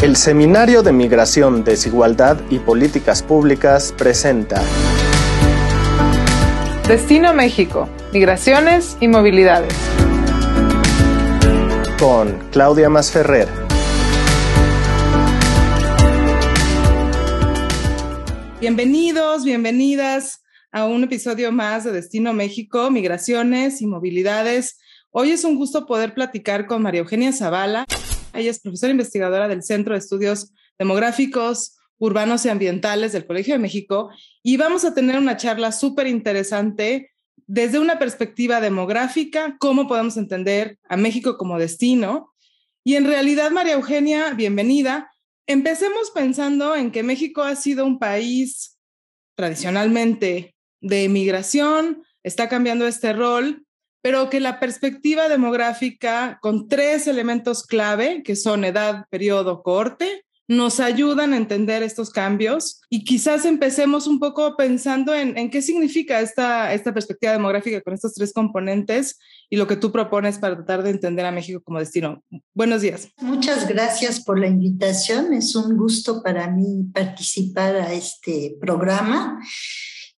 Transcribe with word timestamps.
El 0.00 0.14
Seminario 0.14 0.84
de 0.84 0.92
Migración, 0.92 1.64
Desigualdad 1.64 2.40
y 2.50 2.60
Políticas 2.60 3.20
Públicas 3.20 3.92
presenta 3.98 4.62
Destino 6.86 7.34
México, 7.34 7.88
Migraciones 8.12 8.96
y 9.00 9.08
Movilidades. 9.08 9.74
Con 11.98 12.38
Claudia 12.52 12.88
Masferrer. 12.88 13.48
Bienvenidos, 18.60 19.44
bienvenidas 19.44 20.44
a 20.70 20.84
un 20.84 21.02
episodio 21.02 21.50
más 21.50 21.82
de 21.82 21.90
Destino 21.90 22.32
México, 22.32 22.88
Migraciones 22.92 23.82
y 23.82 23.88
Movilidades. 23.88 24.78
Hoy 25.10 25.32
es 25.32 25.42
un 25.42 25.56
gusto 25.56 25.86
poder 25.86 26.14
platicar 26.14 26.66
con 26.66 26.82
María 26.82 27.00
Eugenia 27.00 27.32
Zavala. 27.32 27.84
Ella 28.38 28.52
es 28.52 28.60
profesora 28.60 28.92
investigadora 28.92 29.48
del 29.48 29.62
Centro 29.62 29.94
de 29.94 29.98
Estudios 29.98 30.52
Demográficos, 30.78 31.76
Urbanos 31.98 32.44
y 32.44 32.48
Ambientales 32.48 33.12
del 33.12 33.26
Colegio 33.26 33.54
de 33.54 33.58
México 33.58 34.10
y 34.42 34.56
vamos 34.56 34.84
a 34.84 34.94
tener 34.94 35.18
una 35.18 35.36
charla 35.36 35.72
súper 35.72 36.06
interesante 36.06 37.10
desde 37.48 37.78
una 37.78 37.98
perspectiva 37.98 38.60
demográfica, 38.60 39.56
cómo 39.58 39.88
podemos 39.88 40.16
entender 40.16 40.78
a 40.88 40.96
México 40.96 41.36
como 41.36 41.58
destino. 41.58 42.32
Y 42.84 42.94
en 42.94 43.06
realidad, 43.06 43.50
María 43.50 43.74
Eugenia, 43.74 44.34
bienvenida. 44.34 45.10
Empecemos 45.46 46.10
pensando 46.12 46.76
en 46.76 46.92
que 46.92 47.02
México 47.02 47.42
ha 47.42 47.56
sido 47.56 47.84
un 47.86 47.98
país 47.98 48.78
tradicionalmente 49.34 50.54
de 50.80 51.04
emigración, 51.04 52.04
está 52.22 52.48
cambiando 52.48 52.86
este 52.86 53.12
rol, 53.12 53.66
pero 54.08 54.30
que 54.30 54.40
la 54.40 54.58
perspectiva 54.58 55.28
demográfica 55.28 56.38
con 56.40 56.66
tres 56.66 57.06
elementos 57.06 57.62
clave, 57.62 58.22
que 58.22 58.36
son 58.36 58.64
edad, 58.64 59.04
periodo, 59.10 59.62
corte, 59.62 60.24
nos 60.48 60.80
ayudan 60.80 61.34
a 61.34 61.36
entender 61.36 61.82
estos 61.82 62.08
cambios 62.08 62.80
y 62.88 63.04
quizás 63.04 63.44
empecemos 63.44 64.06
un 64.06 64.18
poco 64.18 64.56
pensando 64.56 65.14
en, 65.14 65.50
qué 65.50 65.60
significa 65.60 66.22
esta, 66.22 66.72
esta 66.72 66.94
perspectiva 66.94 67.32
demográfica 67.32 67.82
con 67.82 67.92
estos 67.92 68.14
tres 68.14 68.32
componentes 68.32 69.18
y 69.50 69.58
lo 69.58 69.66
que 69.66 69.76
tú 69.76 69.92
propones 69.92 70.38
para 70.38 70.56
tratar 70.56 70.84
de 70.84 70.88
entender 70.88 71.26
a 71.26 71.30
México 71.30 71.60
como 71.62 71.78
destino. 71.78 72.24
Buenos 72.54 72.80
días. 72.80 73.10
Muchas 73.20 73.68
gracias 73.68 74.24
por 74.24 74.38
la 74.38 74.46
invitación. 74.46 75.34
Es 75.34 75.54
un 75.54 75.76
gusto 75.76 76.22
para 76.22 76.50
mí 76.50 76.84
participar 76.94 77.76
a 77.76 77.92
este 77.92 78.56
programa. 78.58 79.38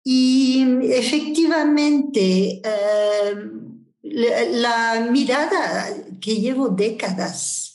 Y 0.02 0.64
efectivamente, 0.92 2.62
eh, 2.64 3.34
la, 4.02 5.08
mirada 5.10 5.88
que 6.20 6.36
llevo 6.36 6.68
décadas 6.68 7.74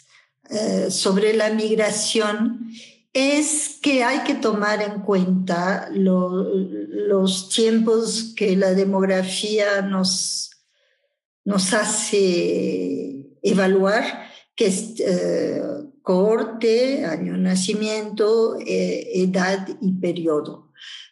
eh, 0.50 0.88
sobre 0.90 1.34
la 1.34 1.50
migración 1.52 2.72
es 3.14 3.78
que 3.82 4.04
hay 4.04 4.20
que 4.20 4.36
tomar 4.36 4.82
en 4.82 5.02
cuenta 5.02 5.90
los 5.92 7.50
tiempos 7.50 8.34
que 8.36 8.56
la 8.58 8.74
demografía 8.74 9.82
nos, 9.82 10.52
nos 11.46 11.74
hace 11.74 13.38
evaluar, 13.42 14.04
que 14.56 14.68
es 14.68 15.00
eh, 15.00 15.62
corte, 16.02 17.06
año 17.06 17.38
nacimiento, 17.38 18.58
edad 18.60 19.68
y 19.82 19.94
periodo. 19.94 20.72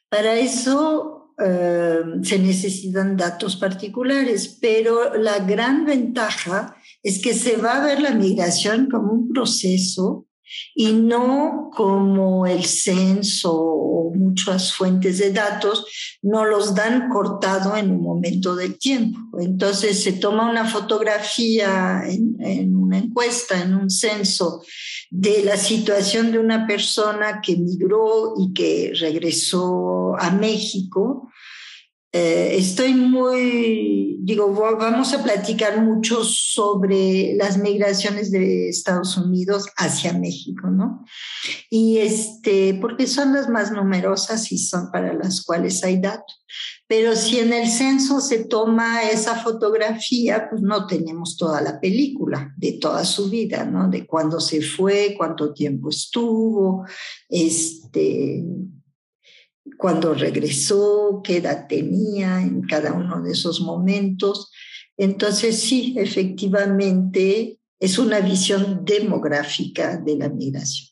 Para 0.09 0.36
eso 0.36 1.12
eh, 1.39 2.01
se 2.21 2.39
necesitan 2.39 3.17
datos 3.17 3.55
particulares, 3.55 4.57
pero 4.61 5.15
la 5.15 5.39
gran 5.39 5.85
ventaja 5.85 6.75
es 7.01 7.21
que 7.21 7.33
se 7.33 7.57
va 7.57 7.77
a 7.77 7.85
ver 7.85 8.01
la 8.01 8.11
migración 8.11 8.89
como 8.89 9.11
un 9.13 9.29
proceso 9.29 10.27
y 10.75 10.93
no 10.93 11.71
como 11.75 12.45
el 12.45 12.63
censo 12.65 13.51
o 13.53 14.13
muchas 14.16 14.73
fuentes 14.73 15.17
de 15.17 15.31
datos 15.31 15.85
no 16.22 16.45
los 16.45 16.75
dan 16.75 17.09
cortado 17.09 17.75
en 17.75 17.91
un 17.91 18.01
momento 18.01 18.55
del 18.55 18.77
tiempo. 18.77 19.19
Entonces 19.39 20.03
se 20.03 20.13
toma 20.13 20.49
una 20.49 20.66
fotografía 20.66 22.03
en, 22.05 22.35
en 22.39 22.75
encuesta, 22.97 23.61
en 23.61 23.73
un 23.73 23.89
censo 23.89 24.63
de 25.09 25.43
la 25.43 25.57
situación 25.57 26.31
de 26.31 26.39
una 26.39 26.65
persona 26.65 27.41
que 27.41 27.57
migró 27.57 28.33
y 28.37 28.53
que 28.53 28.93
regresó 28.99 30.15
a 30.17 30.31
México. 30.31 31.31
Eh, 32.16 32.57
estoy 32.59 32.94
muy, 32.94 34.19
digo, 34.22 34.53
vamos 34.53 35.16
a 35.16 35.24
platicar 35.24 35.81
mucho 35.81 36.24
sobre 36.24 37.34
las 37.34 37.57
migraciones 37.57 38.29
de 38.29 38.69
Estados 38.69 39.18
Unidos 39.18 39.66
hacia 39.78 40.13
México, 40.13 40.68
¿no? 40.68 41.03
Y 41.72 41.97
este, 41.97 42.75
porque 42.79 43.07
son 43.07 43.34
las 43.34 43.50
más 43.50 43.72
numerosas 43.72 44.52
y 44.52 44.59
son 44.59 44.91
para 44.91 45.12
las 45.13 45.44
cuales 45.44 45.84
hay 45.84 46.00
datos. 46.00 46.46
Pero 46.88 47.16
si 47.16 47.40
en 47.40 47.52
el 47.52 47.68
censo 47.68 48.22
se 48.22 48.46
toma 48.46 49.09
esa 49.09 49.38
fotografía, 49.38 50.50
pues 50.52 50.62
no 50.62 50.85
tenemos 50.85 51.35
toda 51.35 51.62
la 51.62 51.79
película 51.79 52.53
de 52.57 52.73
toda 52.73 53.06
su 53.06 53.31
vida, 53.31 53.66
¿no? 53.66 53.90
De 53.90 54.06
cuándo 54.06 54.40
se 54.40 54.62
fue, 54.62 55.16
cuánto 55.18 55.52
tiempo 55.52 55.90
estuvo, 55.90 56.85
este, 57.28 58.44
cuándo 59.78 60.13
regresó, 60.13 61.22
qué 61.24 61.38
edad 61.38 61.68
tenía 61.68 62.41
en 62.41 62.62
cada 62.62 62.94
uno 62.94 63.22
de 63.22 63.31
esos 63.31 63.62
momentos. 63.62 64.51
Entonces, 64.97 65.59
sí, 65.59 65.96
efectivamente, 65.97 67.59
es 67.79 67.97
una 67.97 68.19
visión 68.19 68.85
demográfica 68.85 69.97
de 69.97 70.18
la 70.18 70.29
migración. 70.29 70.90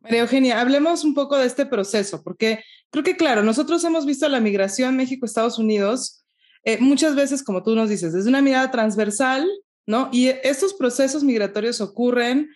María 0.00 0.22
Eugenia, 0.22 0.60
hablemos 0.60 1.04
un 1.04 1.14
poco 1.14 1.36
de 1.38 1.46
este 1.46 1.64
proceso, 1.64 2.22
porque 2.22 2.60
creo 2.90 3.04
que, 3.04 3.16
claro, 3.16 3.42
nosotros 3.42 3.82
hemos 3.84 4.04
visto 4.04 4.28
la 4.28 4.40
migración 4.40 4.96
México-Estados 4.96 5.58
Unidos 5.58 6.24
eh, 6.64 6.78
muchas 6.80 7.14
veces, 7.14 7.42
como 7.42 7.62
tú 7.62 7.74
nos 7.74 7.90
dices, 7.90 8.12
desde 8.12 8.28
una 8.28 8.40
mirada 8.40 8.70
transversal, 8.70 9.46
¿no? 9.86 10.08
Y 10.12 10.28
estos 10.28 10.72
procesos 10.72 11.22
migratorios 11.22 11.80
ocurren 11.80 12.48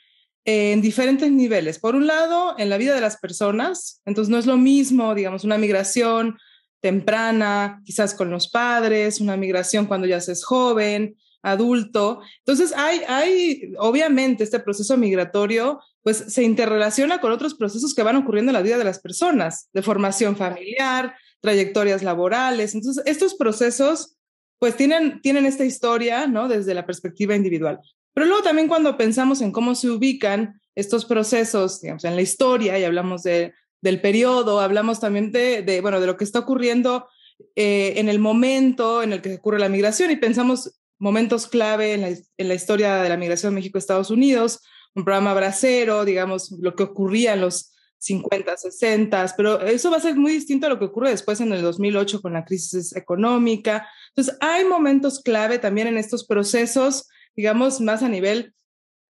en 0.45 0.81
diferentes 0.81 1.31
niveles. 1.31 1.79
Por 1.79 1.95
un 1.95 2.07
lado, 2.07 2.55
en 2.59 2.71
la 2.71 2.79
vida 2.79 2.95
de 2.95 3.01
las 3.01 3.19
personas, 3.19 4.01
entonces 4.07 4.31
no 4.31 4.39
es 4.39 4.47
lo 4.47 4.57
mismo, 4.57 5.15
digamos, 5.15 5.45
una 5.45 5.59
migración 5.59 6.39
temprana, 6.81 7.81
quizás 7.85 8.15
con 8.15 8.31
los 8.31 8.49
padres, 8.49 9.21
una 9.21 9.37
migración 9.37 9.87
cuando 9.87 10.07
ya 10.07 10.21
se 10.21 10.33
es 10.33 10.45
joven, 10.45 11.17
adulto. 11.43 12.21
Entonces, 12.39 12.73
hay, 12.77 13.01
hay, 13.09 13.73
obviamente, 13.79 14.45
este 14.45 14.61
proceso 14.61 14.97
migratorio 14.97 15.81
pues 16.03 16.25
se 16.29 16.43
interrelaciona 16.43 17.21
con 17.21 17.33
otros 17.33 17.55
procesos 17.55 17.95
que 17.95 18.03
van 18.03 18.17
ocurriendo 18.17 18.51
en 18.51 18.55
la 18.55 18.63
vida 18.63 18.79
de 18.79 18.85
las 18.85 18.99
personas, 18.99 19.69
de 19.73 19.83
formación 19.83 20.37
familiar, 20.37 21.15
trayectorias 21.41 22.03
laborales. 22.03 22.75
Entonces, 22.75 23.03
estos 23.07 23.35
procesos, 23.35 24.17
pues 24.59 24.77
tienen, 24.77 25.21
tienen 25.21 25.45
esta 25.45 25.65
historia, 25.65 26.27
¿no? 26.27 26.49
Desde 26.49 26.75
la 26.75 26.87
perspectiva 26.87 27.35
individual. 27.35 27.81
Pero 28.19 28.27
luego 28.27 28.43
también 28.43 28.67
cuando 28.67 28.97
pensamos 28.97 29.41
en 29.43 29.53
cómo 29.53 29.77
se 29.77 29.89
ubican 29.89 30.61
estos 30.75 31.05
procesos, 31.05 31.81
digamos, 31.81 32.03
en 32.03 32.17
la 32.17 32.23
historia 32.23 32.77
y 32.77 32.83
hablamos 32.83 33.23
de, 33.23 33.55
del 33.81 34.01
periodo, 34.01 34.59
hablamos 34.59 34.99
también 34.99 35.31
de, 35.31 35.63
de, 35.63 35.81
bueno, 35.81 36.01
de 36.01 36.09
lo 36.09 36.17
que 36.17 36.25
está 36.25 36.41
ocurriendo 36.41 37.07
eh, 37.55 37.93
en 37.95 38.09
el 38.09 38.19
momento 38.19 39.05
en 39.05 39.13
el 39.13 39.23
que 39.23 39.37
ocurre 39.37 39.61
la 39.61 39.69
migración 39.69 40.11
y 40.11 40.17
pensamos 40.17 40.81
momentos 40.99 41.47
clave 41.47 41.93
en 41.93 42.01
la, 42.01 42.09
en 42.09 42.49
la 42.49 42.55
historia 42.55 42.97
de 42.97 43.09
la 43.09 43.17
migración 43.17 43.55
México-Estados 43.55 44.11
Unidos, 44.11 44.65
un 44.97 45.05
programa 45.05 45.33
bracero, 45.33 46.05
digamos, 46.05 46.51
lo 46.61 46.75
que 46.75 46.83
ocurría 46.83 47.35
en 47.35 47.43
los 47.43 47.73
50, 47.99 48.57
60, 48.57 49.35
pero 49.37 49.61
eso 49.61 49.93
va 49.93 49.99
a 49.99 50.01
ser 50.01 50.17
muy 50.17 50.33
distinto 50.33 50.67
a 50.67 50.71
lo 50.71 50.81
que 50.81 50.87
ocurre 50.87 51.11
después 51.11 51.41
en 51.41 51.53
el 51.53 51.63
2008 51.63 52.21
con 52.21 52.33
la 52.33 52.45
crisis 52.45 52.97
económica. 52.97 53.89
Entonces, 54.09 54.37
hay 54.41 54.65
momentos 54.65 55.21
clave 55.21 55.61
también 55.61 55.87
en 55.87 55.99
estos 55.99 56.27
procesos, 56.27 57.07
digamos, 57.39 57.81
más 57.81 58.03
a 58.03 58.09
nivel 58.09 58.53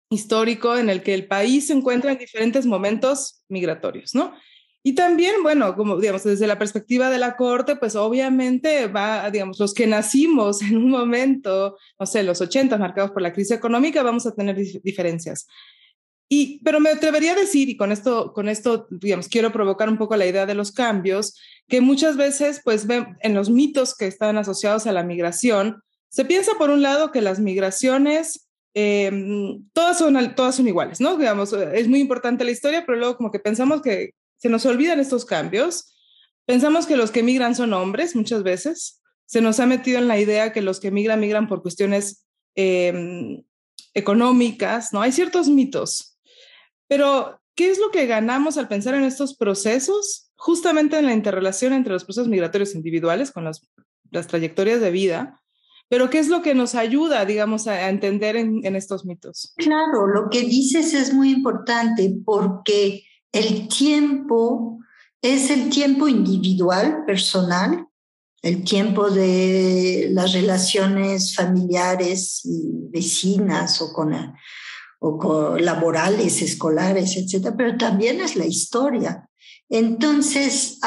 histórico, 0.09 0.77
en 0.77 0.89
el 0.89 1.03
que 1.03 1.13
el 1.13 1.27
país 1.27 1.67
se 1.67 1.73
encuentra 1.73 2.13
en 2.13 2.17
diferentes 2.17 2.65
momentos 2.65 3.43
migratorios, 3.49 4.15
¿no? 4.15 4.33
Y 4.81 4.93
también, 4.95 5.43
bueno, 5.43 5.75
como 5.75 5.99
digamos, 5.99 6.23
desde 6.23 6.47
la 6.47 6.57
perspectiva 6.57 7.09
de 7.09 7.17
la 7.17 7.35
Corte, 7.35 7.75
pues 7.75 7.97
obviamente 7.97 8.87
va, 8.87 9.29
digamos, 9.29 9.59
los 9.59 9.73
que 9.73 9.87
nacimos 9.87 10.61
en 10.61 10.77
un 10.77 10.89
momento, 10.89 11.77
no 11.99 12.05
sé, 12.05 12.23
los 12.23 12.39
80 12.39 12.77
marcados 12.77 13.11
por 13.11 13.21
la 13.21 13.33
crisis 13.33 13.57
económica, 13.57 14.03
vamos 14.03 14.25
a 14.25 14.33
tener 14.33 14.55
diferencias. 14.55 15.45
Y, 16.29 16.61
pero 16.63 16.79
me 16.79 16.91
atrevería 16.91 17.33
a 17.33 17.35
decir, 17.35 17.67
y 17.67 17.75
con 17.75 17.91
esto, 17.91 18.31
con 18.31 18.47
esto, 18.47 18.87
digamos, 18.89 19.27
quiero 19.27 19.51
provocar 19.51 19.89
un 19.89 19.97
poco 19.97 20.15
la 20.15 20.27
idea 20.27 20.45
de 20.45 20.55
los 20.55 20.71
cambios, 20.71 21.37
que 21.67 21.81
muchas 21.81 22.15
veces, 22.15 22.61
pues, 22.63 22.87
en 22.89 23.33
los 23.33 23.49
mitos 23.49 23.97
que 23.97 24.07
están 24.07 24.37
asociados 24.37 24.87
a 24.87 24.93
la 24.93 25.03
migración, 25.03 25.83
se 26.13 26.25
piensa 26.25 26.53
por 26.59 26.69
un 26.69 26.83
lado 26.83 27.11
que 27.11 27.21
las 27.21 27.39
migraciones 27.39 28.47
eh, 28.75 29.11
todas, 29.73 29.97
son, 29.97 30.35
todas 30.35 30.55
son 30.55 30.67
iguales, 30.67 31.01
¿no? 31.01 31.17
Digamos, 31.17 31.53
es 31.53 31.87
muy 31.87 32.01
importante 32.01 32.43
la 32.43 32.51
historia, 32.51 32.85
pero 32.85 32.99
luego 32.99 33.17
como 33.17 33.31
que 33.31 33.39
pensamos 33.39 33.81
que 33.81 34.11
se 34.37 34.47
nos 34.47 34.63
olvidan 34.67 34.99
estos 34.99 35.25
cambios. 35.25 35.91
Pensamos 36.45 36.85
que 36.85 36.97
los 36.97 37.09
que 37.09 37.23
migran 37.23 37.55
son 37.55 37.73
hombres 37.73 38.15
muchas 38.15 38.43
veces. 38.43 39.01
Se 39.25 39.41
nos 39.41 39.59
ha 39.59 39.65
metido 39.65 39.97
en 39.97 40.07
la 40.07 40.19
idea 40.19 40.53
que 40.53 40.61
los 40.61 40.79
que 40.79 40.91
migran 40.91 41.19
migran 41.19 41.47
por 41.47 41.63
cuestiones 41.63 42.27
eh, 42.55 43.43
económicas, 43.95 44.93
¿no? 44.93 45.01
Hay 45.01 45.11
ciertos 45.11 45.49
mitos. 45.49 46.19
Pero 46.87 47.41
¿qué 47.55 47.71
es 47.71 47.79
lo 47.79 47.89
que 47.89 48.05
ganamos 48.05 48.59
al 48.59 48.67
pensar 48.67 48.93
en 48.93 49.03
estos 49.03 49.35
procesos, 49.35 50.31
justamente 50.35 50.99
en 50.99 51.07
la 51.07 51.13
interrelación 51.13 51.73
entre 51.73 51.93
los 51.93 52.03
procesos 52.03 52.27
migratorios 52.27 52.75
individuales 52.75 53.31
con 53.31 53.45
las, 53.45 53.61
trayectorias 54.27 54.79
de 54.79 54.91
vida? 54.91 55.42
Pero 55.93 56.09
¿qué 56.09 56.17
es 56.17 56.27
lo 56.27 56.41
que 56.41 56.55
nos 56.55 56.73
ayuda, 56.73 57.23
digamos, 57.23 57.67
a, 57.67 57.87
entender 57.87 58.35
en, 58.35 58.75
estos 58.75 59.05
mitos? 59.05 59.53
Claro, 59.57 60.07
lo 60.07 60.27
que 60.31 60.41
dices 60.41 60.95
es 60.95 61.13
muy 61.13 61.29
importante 61.29 62.11
porque 62.25 63.03
el 63.31 63.67
tiempo 63.67 64.79
es 65.21 65.51
el 65.51 65.69
tiempo 65.69 66.07
individual, 66.07 67.05
personal, 67.05 67.85
el 68.41 68.63
tiempo 68.63 69.11
de 69.11 70.09
las 70.13 70.33
relaciones 70.33 71.35
familiares 71.35 72.41
y 72.43 72.89
vecinas 72.89 73.79
o 73.79 73.93
con, 73.93 74.15
o 74.99 75.57
laborales, 75.59 76.41
escolares, 76.41 77.15
etcétera, 77.17 77.55
pero 77.55 77.77
también 77.77 78.19
es 78.19 78.35
la 78.35 78.47
historia. 78.47 79.29
Entonces, 79.69 80.79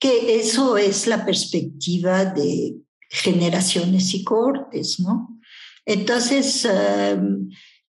que 0.00 0.40
eso 0.40 0.76
es 0.76 1.06
la 1.06 1.24
perspectiva 1.24 2.24
de 2.24 2.74
generaciones 3.08 4.14
y 4.14 4.24
cortes, 4.24 5.00
¿no? 5.00 5.40
Entonces, 5.86 6.68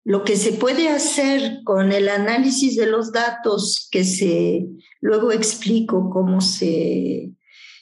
lo 0.05 0.23
que 0.23 0.37
se 0.37 0.53
puede 0.53 0.89
hacer 0.89 1.59
con 1.65 1.91
el 1.91 2.07
análisis 2.07 2.75
de 2.77 2.85
los 2.87 3.11
datos, 3.11 3.87
que 3.91 4.05
se 4.05 4.65
luego 5.01 5.31
explico 5.31 6.09
cómo 6.09 6.39
se 6.41 7.33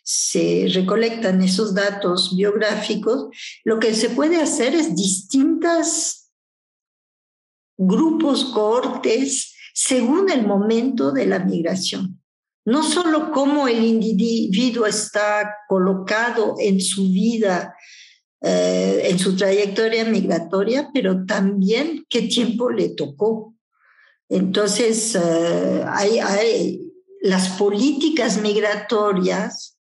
se 0.09 0.67
recolectan 0.73 1.41
esos 1.41 1.73
datos 1.73 2.33
biográficos, 2.33 3.27
lo 3.65 3.77
que 3.77 3.93
se 3.93 4.09
puede 4.09 4.37
hacer 4.37 4.73
es 4.73 4.95
distintos 4.95 6.31
grupos, 7.75 8.45
cohortes, 8.45 9.53
según 9.73 10.31
el 10.31 10.47
momento 10.47 11.11
de 11.11 11.25
la 11.25 11.39
migración. 11.39 12.23
No 12.67 12.83
solo 12.83 13.31
cómo 13.31 13.67
el 13.67 13.83
individuo 13.83 14.85
está 14.85 15.55
colocado 15.67 16.55
en 16.59 16.79
su 16.81 17.03
vida, 17.03 17.75
eh, 18.41 19.03
en 19.05 19.17
su 19.17 19.35
trayectoria 19.35 20.05
migratoria, 20.05 20.89
pero 20.93 21.25
también 21.25 22.05
qué 22.09 22.23
tiempo 22.23 22.69
le 22.69 22.89
tocó. 22.89 23.55
Entonces, 24.29 25.15
eh, 25.15 25.83
hay 25.87 26.81
las 27.21 27.49
políticas 27.49 28.41
migratorias 28.41 29.77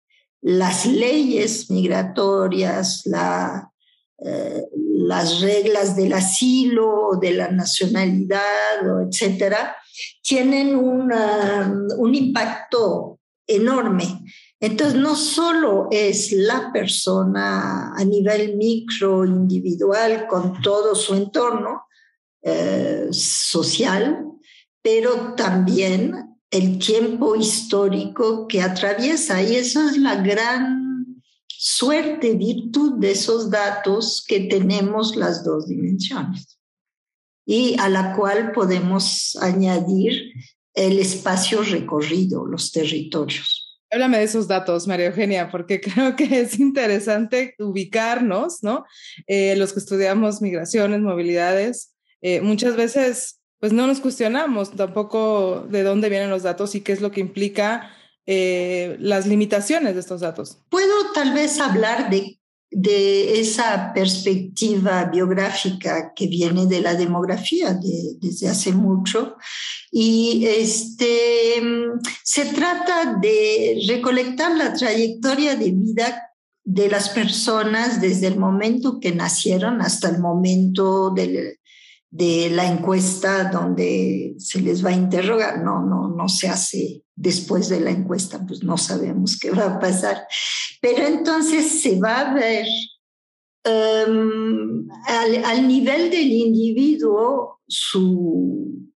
las 0.44 0.86
leyes 0.86 1.72
migratorias, 1.72 3.04
eh, 3.06 4.64
las 5.06 5.40
reglas 5.40 5.96
del 5.96 6.14
asilo, 6.14 7.12
de 7.20 7.32
la 7.32 7.48
nacionalidad, 7.50 9.08
etcétera, 9.08 9.76
tienen 10.24 10.76
un 10.76 12.16
impacto 12.16 13.20
enorme. 13.46 14.24
Entonces, 14.60 14.96
no 14.96 15.16
solo 15.16 15.90
es 15.92 16.32
la 16.32 16.72
persona 16.72 17.94
a 17.94 18.06
nivel 18.06 18.56
micro, 18.56 19.26
individual, 19.26 20.26
con 20.28 20.62
todo 20.62 20.96
su 20.96 21.14
entorno 21.14 21.84
eh, 22.42 23.10
social, 23.12 24.26
pero 24.82 25.36
también 25.36 26.38
el 26.50 26.80
tiempo 26.80 27.36
histórico 27.36 28.48
que 28.48 28.62
atraviesa. 28.62 29.44
Y 29.44 29.58
eso 29.58 29.90
es 29.90 29.98
la 29.98 30.16
gran 30.16 31.22
suerte, 31.48 32.36
virtud 32.36 32.94
de 33.00 33.12
esos 33.12 33.50
datos 33.50 34.24
que 34.26 34.42
tenemos 34.42 35.18
las 35.18 35.44
dos 35.44 35.68
dimensiones 35.68 36.54
y 37.46 37.76
a 37.80 37.90
la 37.90 38.16
cual 38.16 38.52
podemos 38.52 39.38
añadir 39.42 40.34
el 40.74 41.00
espacio 41.00 41.62
recorrido, 41.64 42.46
los 42.46 42.72
territorios. 42.72 43.82
Háblame 43.92 44.18
de 44.18 44.24
esos 44.24 44.48
datos, 44.48 44.88
María 44.88 45.08
Eugenia, 45.08 45.50
porque 45.52 45.80
creo 45.82 46.16
que 46.16 46.42
es 46.42 46.60
interesante 46.60 47.56
ubicarnos, 47.60 48.64
¿no? 48.64 48.86
Eh, 49.28 49.56
los 49.56 49.74
que 49.74 49.80
estudiamos 49.80 50.42
migraciones, 50.42 51.02
movilidades, 51.02 51.94
eh, 52.22 52.42
muchas 52.42 52.76
veces 52.76 53.40
pues 53.60 53.72
no 53.72 53.88
nos 53.88 54.02
cuestionamos 54.02 54.72
tampoco 54.72 55.66
de 55.70 55.84
dónde 55.84 56.10
vienen 56.10 56.30
los 56.30 56.44
datos 56.44 56.76
y 56.76 56.82
qué 56.82 56.92
es 56.92 57.00
lo 57.00 57.12
que 57.12 57.22
implica 57.22 57.96
eh, 58.26 58.98
las 59.00 59.26
limitaciones 59.26 59.94
de 59.94 60.02
estos 60.02 60.20
datos. 60.20 60.58
Puedo 60.70 60.94
tal 61.14 61.34
vez 61.34 61.62
hablar 61.62 62.10
de, 62.10 62.40
de 62.76 63.40
esa 63.40 63.94
perspectiva 63.94 65.06
biográfica 65.06 66.14
que 66.16 66.28
viene 66.28 66.66
de 66.66 66.82
la 66.82 66.96
demografía 66.96 67.78
desde 68.20 68.50
hace 68.50 68.72
mucho. 68.72 69.38
Y 69.92 70.46
este, 70.46 71.62
se 72.24 72.46
trata 72.46 73.18
de 73.22 73.84
recolectar 73.88 74.56
la 74.56 74.74
trayectoria 74.74 75.56
de 75.56 75.72
vida 75.72 76.30
de 76.66 76.90
las 76.90 77.10
personas 77.10 78.02
desde 78.02 78.28
el 78.28 78.40
momento 78.40 79.00
que 79.00 79.14
nacieron 79.14 79.82
hasta 79.82 80.10
el 80.10 80.20
momento 80.20 81.12
del, 81.12 81.60
de 82.14 82.52
la 82.52 82.68
encuesta 82.68 83.46
donde 83.46 84.36
se 84.38 84.62
les 84.62 84.86
va 84.86 84.90
a 84.90 84.94
interrogar. 84.94 85.64
No, 85.64 85.84
no, 85.84 86.10
no 86.10 86.30
se 86.30 86.48
hace 86.48 87.04
después 87.16 87.70
de 87.70 87.80
la 87.80 87.90
encuesta, 87.90 88.46
pues 88.46 88.64
no 88.64 88.78
sabemos 88.78 89.40
qué 89.40 89.50
va 89.50 89.66
a 89.66 89.80
pasar. 89.80 90.28
Pero 90.80 91.08
entonces 91.08 91.82
se 91.82 92.00
va 92.00 92.20
a 92.20 92.34
ver 92.36 92.68
em, 93.64 94.88
al, 95.08 95.44
al 95.44 95.68
nivel 95.68 96.12
del 96.12 96.32
individuo 96.32 97.62
su 97.68 98.92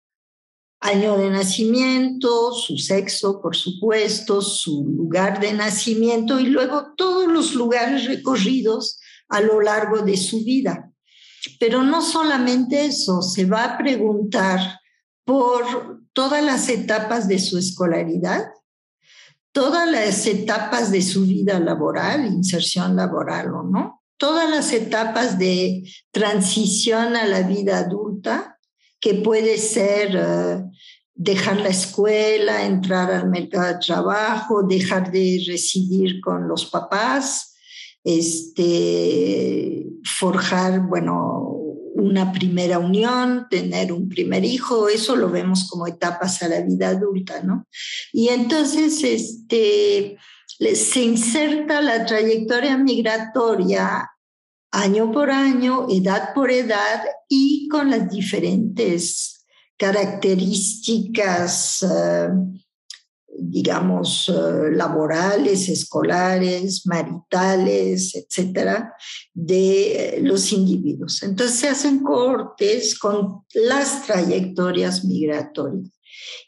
año 0.82 1.18
de 1.18 1.30
nacimiento, 1.30 2.52
su 2.52 2.78
sexo, 2.78 3.42
por 3.42 3.56
supuesto, 3.56 4.42
su 4.42 4.90
lugar 4.90 5.40
de 5.40 5.54
nacimiento 5.54 6.38
y 6.38 6.48
luego 6.48 6.94
todos 6.98 7.32
los 7.32 7.56
lugares 7.56 8.08
recorridos 8.08 9.00
a 9.30 9.40
lo 9.40 9.62
largo 9.62 10.02
de 10.02 10.18
su 10.18 10.44
vida. 10.44 10.92
Pero 11.60 11.84
no 11.84 12.02
solamente 12.02 12.86
eso, 12.86 13.22
se 13.22 13.46
va 13.46 13.64
a 13.64 13.78
preguntar 13.78 14.80
por 15.24 16.02
todas 16.14 16.44
las 16.44 16.70
etapas 16.70 17.28
de 17.28 17.40
su 17.40 17.58
escolaridad, 17.58 18.46
todas 19.52 19.90
las 19.90 20.26
etapas 20.28 20.92
de 20.92 21.02
su 21.02 21.24
vida 21.24 21.60
laboral, 21.60 22.26
inserción 22.26 22.96
laboral 22.96 23.54
o 23.54 23.64
no, 23.64 24.04
todas 24.18 24.50
las 24.50 24.72
etapas 24.74 25.38
de 25.38 25.84
transición 26.12 27.16
a 27.16 27.26
la 27.26 27.42
vida 27.42 27.80
adulta, 27.80 28.60
que 29.00 29.16
puede 29.16 29.58
ser 29.58 30.16
eh, 30.16 30.64
dejar 31.14 31.58
la 31.62 31.70
escuela, 31.70 32.66
entrar 32.66 33.12
al 33.12 33.30
mercado 33.30 33.68
de 33.74 33.80
trabajo, 33.80 34.64
dejar 34.64 35.12
de 35.12 35.44
residir 35.48 36.20
con 36.22 36.48
los 36.48 36.66
papás, 36.66 37.55
este, 38.06 39.88
forjar, 40.04 40.88
bueno, 40.88 41.52
una 41.96 42.32
primera 42.32 42.80
unión, 42.80 43.48
tener 43.50 43.92
un 43.92 44.08
primer 44.08 44.46
hijo, 44.46 44.88
eso 44.88 45.16
lo 45.16 45.30
vemos 45.30 45.68
como 45.68 45.88
etapas 45.88 46.42
a 46.44 46.48
la 46.48 46.62
vida 46.62 46.90
adulta, 46.90 47.42
¿no? 47.42 47.68
Y 48.14 48.30
entonces, 48.30 49.04
este, 49.04 50.18
se 50.76 51.02
inserta 51.02 51.82
la 51.82 52.06
trayectoria 52.06 52.78
migratoria 52.78 54.12
año 54.72 55.12
por 55.12 55.32
año, 55.32 55.88
edad 55.90 56.34
por 56.34 56.52
edad 56.52 57.04
y 57.28 57.68
con 57.70 57.90
las 57.90 58.10
diferentes 58.10 59.46
características 59.78 61.84
eh, 61.84 62.30
digamos, 63.38 64.30
eh, 64.30 64.72
laborales, 64.72 65.70
escolares, 65.70 66.86
maritales, 66.86 68.16
etcétera, 68.16 68.94
de 69.34 70.20
los 70.22 70.52
individuos. 70.52 71.24
Entonces 71.24 71.58
se 71.58 71.70
hacen 71.70 72.02
cortes 72.02 72.98
con 72.98 73.42
las 73.54 74.06
trayectorias 74.06 75.06
migratorias. 75.06 75.92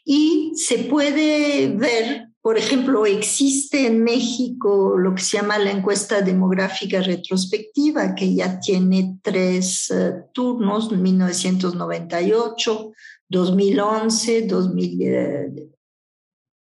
Y 0.04 0.52
se 0.54 0.78
puede 0.78 1.68
ver, 1.68 2.28
por 2.40 2.56
ejemplo, 2.56 3.04
existe 3.06 3.86
en 3.86 4.02
México 4.02 4.96
lo 4.96 5.14
que 5.14 5.22
se 5.22 5.36
llama 5.36 5.58
la 5.58 5.70
encuesta 5.70 6.22
demográfica 6.22 7.02
retrospectiva, 7.02 8.14
que 8.14 8.34
ya 8.34 8.58
tiene 8.58 9.18
tres 9.22 9.90
uh, 9.90 10.24
turnos, 10.32 10.90
1998, 10.90 12.92
2011, 13.28 14.42
2000. 14.42 15.77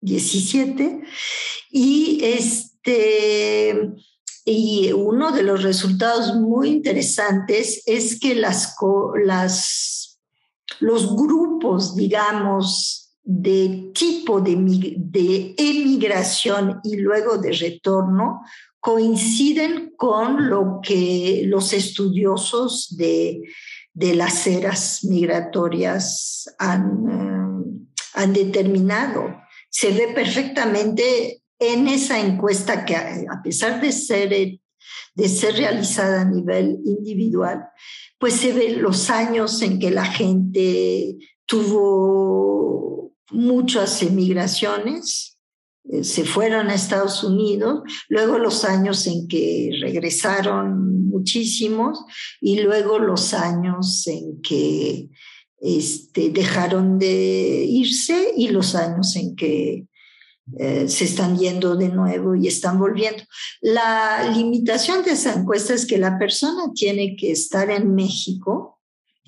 17 0.00 1.02
y 1.70 2.20
este 2.24 3.90
y 4.44 4.90
uno 4.92 5.32
de 5.32 5.42
los 5.42 5.62
resultados 5.62 6.34
muy 6.34 6.70
interesantes 6.70 7.82
es 7.86 8.18
que 8.18 8.34
las, 8.34 8.74
las 9.22 10.18
los 10.80 11.14
grupos, 11.14 11.94
digamos, 11.94 13.12
de 13.22 13.92
tipo 13.94 14.40
de, 14.40 14.56
de 14.96 15.54
emigración 15.58 16.80
y 16.82 16.96
luego 16.96 17.36
de 17.36 17.52
retorno 17.52 18.40
coinciden 18.80 19.92
con 19.96 20.48
lo 20.48 20.80
que 20.82 21.42
los 21.44 21.74
estudiosos 21.74 22.96
de, 22.96 23.42
de 23.92 24.14
las 24.14 24.46
eras 24.46 25.04
migratorias 25.04 26.52
han 26.58 27.50
han 28.14 28.32
determinado. 28.32 29.40
Se 29.70 29.92
ve 29.92 30.12
perfectamente 30.14 31.42
en 31.58 31.88
esa 31.88 32.18
encuesta 32.20 32.84
que 32.84 32.96
a 32.96 33.42
pesar 33.42 33.80
de 33.80 33.92
ser, 33.92 34.30
de 35.14 35.28
ser 35.28 35.54
realizada 35.54 36.22
a 36.22 36.24
nivel 36.24 36.78
individual, 36.84 37.68
pues 38.18 38.34
se 38.34 38.52
ven 38.52 38.82
los 38.82 39.10
años 39.10 39.62
en 39.62 39.78
que 39.78 39.90
la 39.90 40.04
gente 40.04 41.16
tuvo 41.46 43.14
muchas 43.30 44.02
emigraciones, 44.02 45.38
eh, 45.84 46.04
se 46.04 46.24
fueron 46.24 46.68
a 46.68 46.74
Estados 46.74 47.24
Unidos, 47.24 47.82
luego 48.08 48.38
los 48.38 48.64
años 48.64 49.06
en 49.06 49.26
que 49.28 49.70
regresaron 49.80 51.08
muchísimos 51.08 52.04
y 52.40 52.60
luego 52.60 52.98
los 52.98 53.34
años 53.34 54.06
en 54.06 54.40
que 54.42 55.08
este, 55.60 56.30
dejaron 56.30 56.98
de 56.98 57.64
irse 57.68 58.32
y 58.36 58.48
los 58.48 58.74
años 58.74 59.14
en 59.16 59.36
que 59.36 59.86
eh, 60.58 60.88
se 60.88 61.04
están 61.04 61.38
yendo 61.38 61.76
de 61.76 61.88
nuevo 61.88 62.34
y 62.34 62.48
están 62.48 62.78
volviendo. 62.78 63.22
La 63.60 64.30
limitación 64.34 65.04
de 65.04 65.12
esa 65.12 65.34
encuesta 65.34 65.74
es 65.74 65.86
que 65.86 65.98
la 65.98 66.18
persona 66.18 66.72
tiene 66.74 67.16
que 67.16 67.30
estar 67.30 67.70
en 67.70 67.94
México 67.94 68.78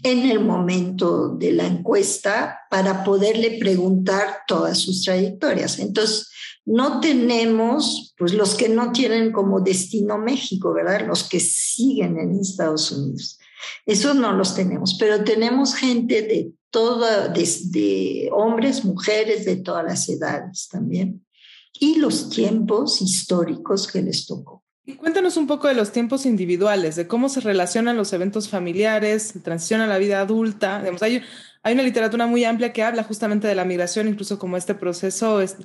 en 0.02 0.28
el 0.28 0.40
momento 0.40 1.28
de 1.28 1.52
la 1.52 1.66
encuesta 1.66 2.58
para 2.70 3.04
poderle 3.04 3.58
preguntar 3.60 4.38
todas 4.48 4.78
sus 4.78 5.04
trayectorias. 5.04 5.78
Entonces, 5.78 6.28
no 6.64 7.00
tenemos, 7.00 8.14
pues 8.18 8.34
los 8.34 8.54
que 8.54 8.68
no 8.68 8.92
tienen 8.92 9.32
como 9.32 9.60
destino 9.60 10.18
México, 10.18 10.72
¿verdad? 10.72 11.06
Los 11.06 11.24
que 11.24 11.38
siguen 11.40 12.18
en 12.18 12.40
Estados 12.40 12.90
Unidos. 12.90 13.38
Eso 13.86 14.14
no 14.14 14.32
los 14.32 14.54
tenemos, 14.54 14.96
pero 14.98 15.24
tenemos 15.24 15.74
gente 15.74 16.22
de 16.22 16.52
toda, 16.70 17.28
desde 17.28 18.30
hombres, 18.32 18.84
mujeres 18.84 19.44
de 19.44 19.56
todas 19.56 19.84
las 19.84 20.08
edades 20.08 20.68
también, 20.68 21.24
y 21.72 21.96
los 21.96 22.30
tiempos 22.30 23.00
históricos 23.00 23.86
que 23.86 24.02
les 24.02 24.26
tocó. 24.26 24.62
Y 24.84 24.94
cuéntanos 24.94 25.36
un 25.36 25.46
poco 25.46 25.68
de 25.68 25.74
los 25.74 25.92
tiempos 25.92 26.26
individuales, 26.26 26.96
de 26.96 27.06
cómo 27.06 27.28
se 27.28 27.40
relacionan 27.40 27.96
los 27.96 28.12
eventos 28.12 28.48
familiares, 28.48 29.34
transición 29.44 29.80
a 29.80 29.86
la 29.86 29.98
vida 29.98 30.20
adulta. 30.20 30.80
Digamos, 30.80 31.02
hay, 31.04 31.22
hay 31.62 31.74
una 31.74 31.84
literatura 31.84 32.26
muy 32.26 32.44
amplia 32.44 32.72
que 32.72 32.82
habla 32.82 33.04
justamente 33.04 33.46
de 33.46 33.54
la 33.54 33.64
migración, 33.64 34.08
incluso 34.08 34.40
como 34.40 34.56
este 34.56 34.74
proceso 34.74 35.40
es, 35.40 35.56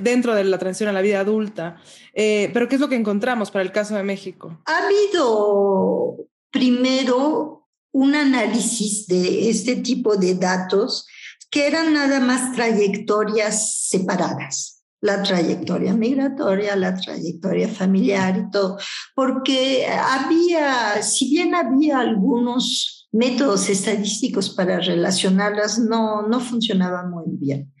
dentro 0.00 0.36
de 0.36 0.44
la 0.44 0.58
transición 0.58 0.90
a 0.90 0.92
la 0.92 1.00
vida 1.00 1.18
adulta. 1.18 1.82
Eh, 2.14 2.50
pero 2.52 2.68
¿qué 2.68 2.76
es 2.76 2.80
lo 2.80 2.88
que 2.88 2.94
encontramos 2.94 3.50
para 3.50 3.64
el 3.64 3.72
caso 3.72 3.96
de 3.96 4.04
México? 4.04 4.60
Ha 4.66 4.86
habido 4.86 6.28
primero 6.52 7.68
un 7.92 8.14
análisis 8.14 9.06
de 9.06 9.50
este 9.50 9.76
tipo 9.76 10.16
de 10.16 10.34
datos 10.34 11.06
que 11.50 11.66
eran 11.66 11.92
nada 11.92 12.20
más 12.20 12.52
trayectorias 12.52 13.88
separadas, 13.88 14.82
la 15.00 15.22
trayectoria 15.22 15.94
migratoria, 15.94 16.76
la 16.76 16.94
trayectoria 16.94 17.68
familiar 17.68 18.38
y 18.38 18.50
todo, 18.50 18.78
porque 19.14 19.86
había, 19.86 21.02
si 21.02 21.30
bien 21.30 21.54
había 21.54 21.98
algunos 21.98 23.08
métodos 23.12 23.68
estadísticos 23.68 24.50
para 24.50 24.80
relacionarlas, 24.80 25.78
no, 25.78 26.22
no 26.26 26.40
funcionaba 26.40 27.06
muy 27.06 27.24
bien. 27.26 27.74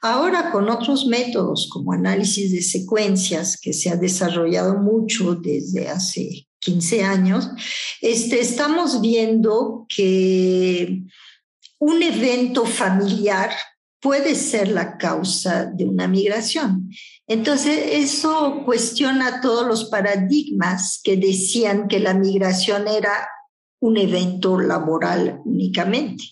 Ahora 0.00 0.52
con 0.52 0.70
otros 0.70 1.06
métodos 1.06 1.68
como 1.72 1.92
análisis 1.92 2.52
de 2.52 2.62
secuencias 2.62 3.58
que 3.60 3.72
se 3.72 3.90
ha 3.90 3.96
desarrollado 3.96 4.76
mucho 4.76 5.34
desde 5.34 5.88
hace 5.88 6.47
15 6.60 7.02
años, 7.02 7.50
este, 8.00 8.40
estamos 8.40 9.00
viendo 9.00 9.86
que 9.88 11.02
un 11.78 12.02
evento 12.02 12.64
familiar 12.66 13.50
puede 14.00 14.34
ser 14.34 14.68
la 14.68 14.96
causa 14.96 15.66
de 15.66 15.84
una 15.84 16.06
migración. 16.06 16.90
Entonces, 17.26 17.78
eso 17.92 18.62
cuestiona 18.64 19.40
todos 19.40 19.66
los 19.66 19.86
paradigmas 19.86 21.00
que 21.02 21.16
decían 21.16 21.88
que 21.88 21.98
la 22.00 22.14
migración 22.14 22.86
era 22.88 23.28
un 23.80 23.96
evento 23.96 24.58
laboral 24.58 25.40
únicamente. 25.44 26.24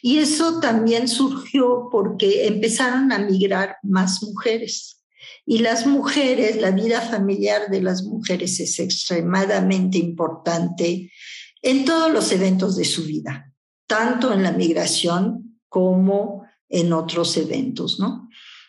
Y 0.00 0.18
eso 0.18 0.60
también 0.60 1.08
surgió 1.08 1.88
porque 1.90 2.46
empezaron 2.46 3.12
a 3.12 3.18
migrar 3.18 3.76
más 3.82 4.22
mujeres. 4.22 5.01
Y 5.44 5.58
las 5.58 5.86
mujeres, 5.86 6.60
la 6.60 6.70
vida 6.70 7.00
familiar 7.00 7.68
de 7.70 7.82
las 7.82 8.04
mujeres 8.04 8.60
es 8.60 8.78
extremadamente 8.78 9.98
importante 9.98 11.10
en 11.62 11.84
todos 11.84 12.12
los 12.12 12.30
eventos 12.32 12.76
de 12.76 12.84
su 12.84 13.04
vida, 13.04 13.52
tanto 13.86 14.32
en 14.32 14.42
la 14.42 14.52
migración 14.52 15.58
como 15.68 16.44
en 16.68 16.92
otros 16.92 17.36
eventos, 17.36 17.98
¿no? 17.98 18.28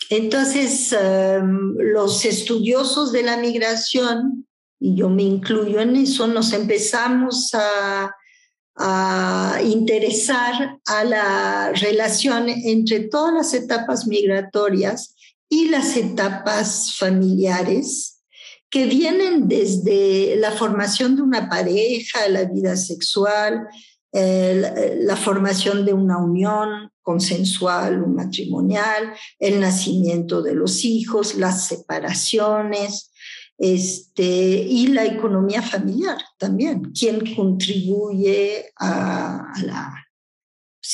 Entonces, 0.09 0.93
em, 0.93 1.75
los 1.77 2.25
estudiosos 2.25 3.11
de 3.11 3.23
la 3.23 3.37
migración, 3.37 4.47
y 4.79 4.95
yo 4.95 5.09
me 5.09 5.23
incluyo 5.23 5.79
en 5.79 5.95
eso, 5.95 6.27
nos 6.27 6.53
empezamos 6.53 7.53
a, 7.53 8.13
a 8.75 9.59
interesar 9.63 10.79
a 10.85 11.03
la 11.03 11.71
relación 11.73 12.49
entre 12.49 13.01
todas 13.01 13.33
las 13.33 13.53
etapas 13.53 14.07
migratorias 14.07 15.15
y 15.53 15.69
las 15.69 15.95
etapas 15.97 16.95
familiares 16.97 18.23
que 18.71 18.87
vienen 18.87 19.47
desde 19.47 20.35
la 20.37 20.51
formación 20.51 21.15
de 21.15 21.21
una 21.21 21.47
pareja, 21.47 22.27
la 22.27 22.45
vida 22.45 22.75
sexual, 22.75 23.67
la 24.11 25.15
formación 25.15 25.85
de 25.85 25.93
una 25.93 26.17
unión 26.17 26.89
consensual 27.03 28.01
o 28.01 28.07
matrimonial, 28.07 29.13
el 29.37 29.59
nacimiento 29.59 30.41
de 30.41 30.55
los 30.55 30.83
hijos, 30.85 31.35
las 31.35 31.67
separaciones, 31.67 33.11
este, 33.59 34.23
y 34.23 34.87
la 34.87 35.05
economía 35.05 35.61
familiar 35.61 36.17
también, 36.39 36.91
quien 36.97 37.35
contribuye 37.35 38.71
a 38.79 39.53
la 39.63 40.03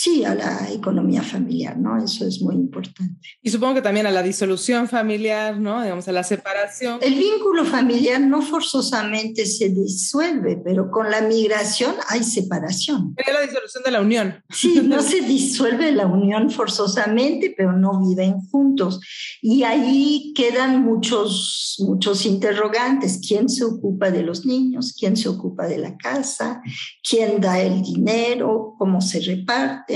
sí 0.02 0.24
a 0.24 0.34
la 0.34 0.72
economía 0.72 1.22
familiar, 1.22 1.78
¿no? 1.78 2.02
Eso 2.02 2.26
es 2.26 2.42
muy 2.42 2.56
importante. 2.56 3.20
Y 3.42 3.50
supongo 3.50 3.76
que 3.76 3.82
también 3.82 4.08
a 4.08 4.12
la 4.12 4.24
disolución 4.24 4.88
familiar, 4.88 5.60
¿no? 5.60 5.84
Digamos, 5.84 6.08
a 6.08 6.14
la 6.14 6.24
separación. 6.24 7.00
El 7.02 7.16
vínculo 7.16 7.66
familiar 7.66 8.22
no 8.22 8.42
forzosamente 8.42 9.46
se 9.46 9.68
disuelve, 9.68 10.56
pero 10.64 10.90
con 10.90 11.12
la 11.12 11.20
migración 11.20 11.96
hay 12.08 12.24
separación. 12.24 13.14
Es 13.18 13.34
la 13.34 13.42
disolución 13.42 13.84
de 13.84 13.92
la 13.92 14.00
unión. 14.00 14.42
Sí, 14.50 14.82
no 14.86 15.02
se 15.02 15.20
disuelve 15.20 15.92
la 15.92 16.08
unión 16.08 16.50
forzosamente, 16.50 17.54
pero 17.58 17.74
no 17.74 18.00
viven 18.08 18.40
juntos. 18.50 19.02
Y 19.42 19.64
ahí 19.64 20.32
quedan 20.34 20.82
muchos, 20.82 21.76
muchos 21.80 22.26
interrogantes. 22.26 23.20
¿Quién 23.28 23.50
se 23.50 23.66
ocupa 23.66 24.12
de 24.12 24.24
los 24.24 24.46
niños? 24.46 24.96
¿Quién 24.98 25.18
se 25.18 25.28
ocupa 25.28 25.68
de 25.68 25.78
la 25.78 25.98
casa? 25.98 26.62
¿Quién 27.04 27.42
da 27.42 27.60
el 27.60 27.82
dinero? 27.82 28.76
¿Cómo 28.78 29.02
se 29.02 29.20
reparte? 29.20 29.89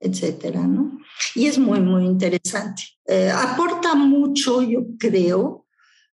Etcétera, 0.00 0.66
¿no? 0.66 0.98
Y 1.34 1.46
es 1.46 1.58
muy, 1.58 1.80
muy 1.80 2.04
interesante. 2.04 2.82
Eh, 3.06 3.30
aporta 3.30 3.94
mucho, 3.94 4.62
yo 4.62 4.80
creo, 4.98 5.66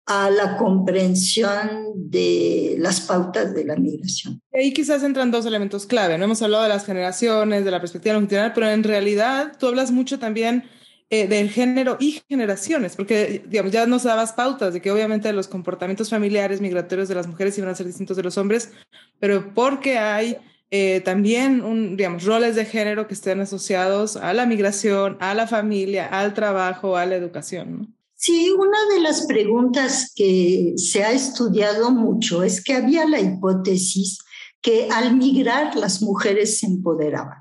a 0.06 0.28
la 0.30 0.56
comprensión 0.56 1.92
de 1.94 2.76
las 2.78 3.00
pautas 3.02 3.54
de 3.54 3.64
la 3.64 3.76
migración. 3.76 4.40
Ahí 4.52 4.72
quizás 4.72 5.02
entran 5.04 5.30
dos 5.30 5.46
elementos 5.46 5.86
clave, 5.86 6.18
¿no? 6.18 6.24
Hemos 6.24 6.42
hablado 6.42 6.64
de 6.64 6.68
las 6.68 6.84
generaciones, 6.84 7.64
de 7.64 7.70
la 7.70 7.80
perspectiva 7.80 8.14
longitudinal, 8.14 8.52
pero 8.52 8.68
en 8.68 8.82
realidad 8.82 9.56
tú 9.58 9.68
hablas 9.68 9.92
mucho 9.92 10.18
también 10.18 10.64
eh, 11.10 11.26
del 11.26 11.50
género 11.50 11.96
y 12.00 12.22
generaciones, 12.28 12.96
porque 12.96 13.44
digamos, 13.48 13.72
ya 13.72 13.86
nos 13.86 14.04
dabas 14.04 14.32
pautas 14.32 14.72
de 14.72 14.80
que 14.80 14.90
obviamente 14.90 15.32
los 15.32 15.48
comportamientos 15.48 16.10
familiares 16.10 16.60
migratorios 16.60 17.08
de 17.08 17.14
las 17.16 17.26
mujeres 17.26 17.56
iban 17.58 17.70
a 17.70 17.74
ser 17.74 17.86
distintos 17.86 18.16
de 18.16 18.22
los 18.22 18.38
hombres, 18.38 18.72
pero 19.18 19.52
porque 19.54 19.98
hay 19.98 20.36
eh, 20.70 21.00
también 21.00 21.62
un, 21.62 21.96
digamos, 21.96 22.24
roles 22.24 22.54
de 22.54 22.64
género 22.64 23.08
que 23.08 23.14
estén 23.14 23.40
asociados 23.40 24.16
a 24.16 24.32
la 24.32 24.46
migración, 24.46 25.16
a 25.20 25.34
la 25.34 25.46
familia, 25.48 26.06
al 26.06 26.32
trabajo, 26.32 26.96
a 26.96 27.06
la 27.06 27.16
educación. 27.16 27.96
Sí, 28.14 28.50
una 28.50 28.78
de 28.94 29.00
las 29.00 29.26
preguntas 29.26 30.12
que 30.14 30.74
se 30.76 31.02
ha 31.02 31.10
estudiado 31.10 31.90
mucho 31.90 32.42
es 32.42 32.62
que 32.62 32.74
había 32.74 33.06
la 33.06 33.18
hipótesis 33.18 34.18
que 34.60 34.88
al 34.90 35.16
migrar 35.16 35.74
las 35.74 36.02
mujeres 36.02 36.58
se 36.58 36.66
empoderaban, 36.66 37.38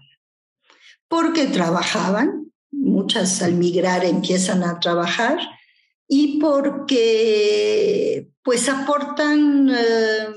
porque 1.07 1.47
trabajaban, 1.47 2.51
muchas 2.71 3.41
al 3.41 3.55
migrar 3.55 4.05
empiezan 4.05 4.63
a 4.63 4.79
trabajar 4.79 5.37
y 6.07 6.39
porque 6.39 8.29
pues 8.49 8.67
aportan, 8.67 9.69
eh, 9.69 10.27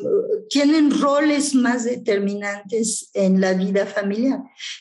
tienen 0.50 0.90
roles 0.90 1.54
más 1.54 1.84
determinantes 1.84 3.08
en 3.14 3.40
la 3.40 3.54
vida 3.54 3.86
familiar. 3.86 4.38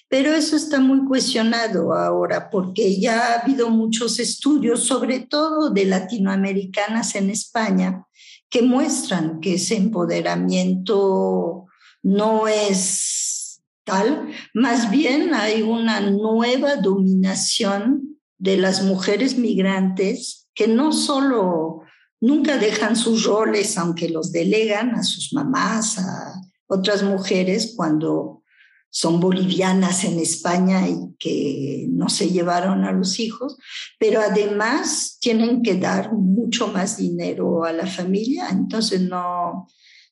Pero 0.10 0.34
eso 0.34 0.58
está 0.58 0.82
muy 0.82 1.06
cuestionado 1.08 1.94
ahora 1.94 2.50
porque 2.50 3.00
ya 3.00 3.22
ha 3.22 3.40
habido 3.40 3.70
muchos 3.70 4.20
estudios, 4.20 4.84
sobre 4.84 5.22
todo 5.22 5.70
de 5.70 5.86
latinoamericanas 5.86 7.16
en 7.16 7.30
España, 7.30 8.06
que 8.50 8.64
muestran 8.64 9.40
que 9.40 9.54
ese 9.54 9.78
empoderamiento 9.78 11.68
no 12.04 12.50
es 12.50 13.62
tal, 13.86 14.28
más 14.54 14.92
bien 14.92 15.34
hay 15.34 15.62
una 15.62 16.02
nueva 16.02 16.76
dominación 16.76 18.20
de 18.38 18.58
las 18.58 18.84
mujeres 18.84 19.38
migrantes 19.38 20.50
que 20.54 20.68
no 20.68 20.92
solo 20.92 21.81
nunca 22.22 22.58
dejan 22.58 22.96
sus 22.96 23.26
roles, 23.26 23.78
aunque 23.78 24.08
los 24.08 24.32
delegan 24.32 24.96
a 24.96 25.04
sus 25.04 25.34
mamás, 25.34 25.98
a 25.98 26.42
otras 26.68 27.04
mujeres 27.04 27.74
cuando 27.76 28.44
son 28.90 29.20
bolivianas 29.20 30.04
en 30.04 30.20
España 30.20 30.88
y 30.88 31.16
que 31.18 31.88
no 31.90 32.10
se 32.10 32.30
llevaron 32.30 32.84
a 32.84 32.92
los 32.92 33.20
hijos, 33.20 33.58
pero 33.98 34.22
además 34.22 35.18
tienen 35.20 35.64
que 35.64 35.76
dar 35.76 36.14
mucho 36.14 36.68
más 36.68 36.98
dinero 36.98 37.64
a 37.64 37.72
la 37.72 37.88
familia, 37.88 38.50
entonces 38.50 39.02
no, 39.02 39.68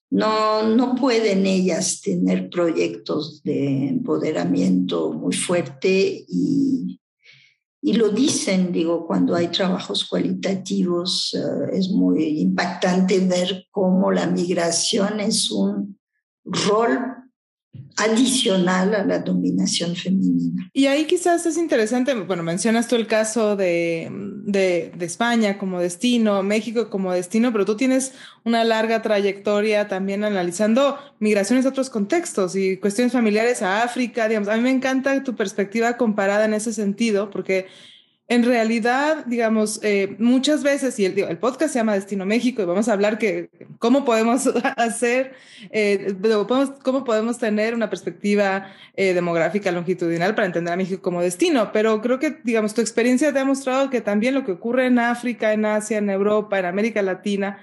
no, 0.09 0.63
no 0.63 0.95
pueden 0.95 1.45
ellas 1.45 2.01
tener 2.01 2.49
proyectos 2.49 3.43
de 3.43 3.89
empoderamiento 3.89 5.11
muy 5.11 5.35
fuerte 5.35 6.25
y, 6.27 6.98
y 7.81 7.93
lo 7.93 8.09
dicen, 8.09 8.71
digo, 8.71 9.07
cuando 9.07 9.35
hay 9.35 9.47
trabajos 9.47 10.05
cualitativos, 10.05 11.33
eh, 11.33 11.77
es 11.77 11.89
muy 11.89 12.41
impactante 12.41 13.19
ver 13.19 13.67
cómo 13.71 14.11
la 14.11 14.27
migración 14.27 15.19
es 15.21 15.49
un 15.49 15.97
rol 16.43 17.28
adicional 17.97 18.95
a 18.95 19.05
la 19.05 19.19
dominación 19.19 19.95
femenina. 19.95 20.69
Y 20.73 20.85
ahí 20.85 21.05
quizás 21.05 21.45
es 21.45 21.57
interesante, 21.57 22.13
bueno, 22.13 22.43
mencionas 22.43 22.87
tú 22.87 22.95
el 22.95 23.07
caso 23.07 23.55
de, 23.55 24.09
de, 24.45 24.91
España 25.01 25.57
como 25.57 25.79
destino, 25.79 26.41
México 26.41 26.89
como 26.89 27.11
destino, 27.11 27.51
pero 27.51 27.65
tú 27.65 27.75
tienes 27.75 28.13
una 28.45 28.63
larga 28.63 29.01
trayectoria 29.01 29.87
también 29.87 30.23
analizando 30.23 30.97
migraciones 31.19 31.65
a 31.65 31.69
otros 31.69 31.89
contextos 31.89 32.55
y 32.55 32.77
cuestiones 32.77 33.11
familiares 33.11 33.61
a 33.61 33.83
África, 33.83 34.27
digamos, 34.27 34.49
a 34.49 34.55
mí 34.55 34.61
me 34.61 34.71
encanta 34.71 35.21
tu 35.23 35.35
perspectiva 35.35 35.97
comparada 35.97 36.45
en 36.45 36.53
ese 36.53 36.71
sentido, 36.71 37.29
porque 37.29 37.67
en 38.29 38.43
realidad, 38.43 39.25
digamos, 39.25 39.79
eh, 39.81 40.15
muchas 40.19 40.61
veces, 40.61 40.99
y 40.99 41.05
el, 41.05 41.37
podcast 41.39 41.73
se 41.73 41.79
llama 41.79 41.95
Destino 41.95 42.27
México, 42.27 42.61
y 42.61 42.65
vamos 42.65 42.87
a 42.87 42.93
hablar 42.93 43.17
que 43.17 43.49
cómo 43.79 44.05
podemos 44.05 44.47
hacer, 44.77 45.33
eh, 45.71 46.13
cómo 46.83 47.03
podemos 47.03 47.39
tener 47.39 47.73
una 47.73 47.89
perspectiva 47.89 48.67
eh, 48.95 49.15
demográfica 49.15 49.71
longitudinal 49.71 50.35
para 50.35 50.45
entender 50.45 50.71
a 50.71 50.77
México 50.77 51.01
como 51.01 51.23
destino. 51.23 51.71
Pero 51.71 52.01
creo 52.03 52.19
que, 52.19 52.37
digamos, 52.43 52.75
tu 52.75 52.81
experiencia 52.81 53.33
te 53.33 53.39
ha 53.39 53.45
mostrado 53.45 53.89
que 53.89 53.99
también 53.99 54.35
lo 54.35 54.45
que 54.45 54.51
ocurre 54.51 54.85
en 54.85 54.99
África, 54.99 55.51
en 55.51 55.65
Asia, 55.65 55.97
en 55.97 56.11
Europa, 56.11 56.59
en 56.59 56.65
América 56.65 57.01
Latina, 57.01 57.57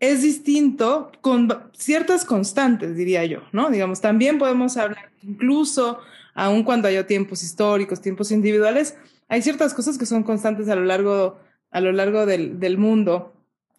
es 0.00 0.20
distinto 0.20 1.12
con 1.22 1.48
ciertas 1.72 2.26
constantes, 2.26 2.94
diría 2.94 3.24
yo, 3.24 3.40
¿no? 3.52 3.70
Digamos, 3.70 4.02
también 4.02 4.38
podemos 4.38 4.76
hablar, 4.76 5.10
incluso, 5.22 5.98
aun 6.34 6.62
cuando 6.62 6.88
haya 6.88 7.06
tiempos 7.06 7.42
históricos, 7.42 8.02
tiempos 8.02 8.30
individuales, 8.32 8.96
hay 9.30 9.42
ciertas 9.42 9.72
cosas 9.74 9.96
que 9.96 10.06
son 10.06 10.24
constantes 10.24 10.68
a 10.68 10.74
lo 10.74 10.84
largo, 10.84 11.38
a 11.70 11.80
lo 11.80 11.92
largo 11.92 12.26
del, 12.26 12.58
del 12.58 12.76
mundo. 12.78 13.32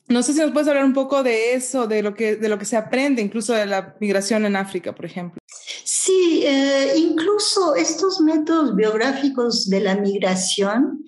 No 0.07 0.23
sé 0.23 0.33
si 0.33 0.39
nos 0.39 0.51
puedes 0.51 0.69
hablar 0.69 0.85
un 0.85 0.93
poco 0.93 1.23
de 1.23 1.53
eso, 1.53 1.87
de 1.87 2.01
lo 2.01 2.13
que, 2.13 2.37
de 2.37 2.47
lo 2.47 2.57
que 2.57 2.65
se 2.65 2.77
aprende, 2.77 3.21
incluso 3.21 3.53
de 3.53 3.65
la 3.65 3.95
migración 3.99 4.45
en 4.45 4.55
África, 4.55 4.95
por 4.95 5.05
ejemplo. 5.05 5.41
Sí, 5.83 6.43
eh, 6.45 6.93
incluso 6.95 7.75
estos 7.75 8.21
métodos 8.21 8.75
biográficos 8.75 9.69
de 9.69 9.81
la 9.81 9.95
migración 9.95 11.03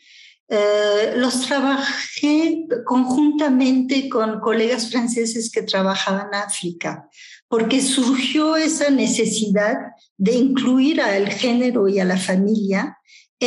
eh, 0.49 1.13
los 1.15 1.47
trabajé 1.47 2.65
conjuntamente 2.85 4.09
con 4.09 4.41
colegas 4.41 4.91
franceses 4.91 5.49
que 5.49 5.63
trabajaban 5.63 6.27
en 6.27 6.35
África, 6.35 7.09
porque 7.47 7.81
surgió 7.81 8.57
esa 8.57 8.89
necesidad 8.89 9.77
de 10.17 10.33
incluir 10.33 10.99
al 11.01 11.29
género 11.29 11.87
y 11.87 11.99
a 11.99 12.05
la 12.05 12.17
familia 12.17 12.97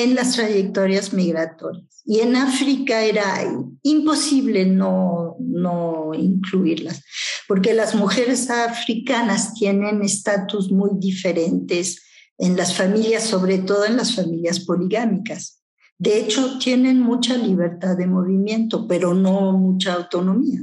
en 0.03 0.15
las 0.15 0.35
trayectorias 0.35 1.13
migratorias. 1.13 2.03
Y 2.05 2.21
en 2.21 2.37
África 2.37 3.03
era 3.03 3.43
imposible 3.83 4.65
no, 4.65 5.37
no 5.41 6.13
incluirlas, 6.15 7.03
porque 7.49 7.75
las 7.75 7.95
mujeres 7.95 8.49
africanas 8.51 9.55
tienen 9.55 10.03
estatus 10.03 10.71
muy 10.71 10.91
diferentes 10.99 12.03
en 12.39 12.57
las 12.57 12.75
familias, 12.75 13.25
sobre 13.25 13.59
todo 13.59 13.87
en 13.87 13.97
las 13.97 14.15
familias 14.15 14.61
poligámicas. 14.61 15.63
De 15.99 16.19
hecho, 16.19 16.59
tienen 16.59 17.01
mucha 17.01 17.37
libertad 17.37 17.97
de 17.97 18.07
movimiento, 18.07 18.87
pero 18.87 19.15
no 19.15 19.53
mucha 19.53 19.95
autonomía. 19.95 20.61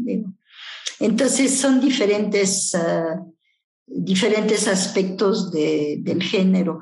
Entonces, 1.00 1.60
son 1.60 1.82
diferentes, 1.82 2.76
ah, 2.76 3.26
diferentes 3.86 4.68
aspectos 4.68 5.52
del 5.52 6.24
género 6.24 6.80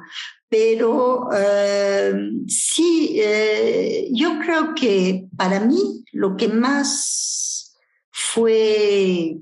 pero 0.52 1.30
eh, 1.34 2.14
sí, 2.46 3.18
eh, 3.24 4.10
yo 4.12 4.38
creo 4.40 4.76
que 4.76 5.30
para 5.38 5.62
mí 5.62 6.04
lo 6.12 6.36
que 6.36 6.50
más 6.50 7.74
fue 8.12 9.38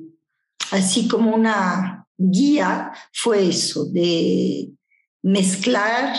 así 0.69 1.07
como 1.07 1.33
una 1.33 2.05
guía 2.15 2.91
fue 3.11 3.49
eso, 3.49 3.85
de 3.85 4.69
mezclar 5.23 6.15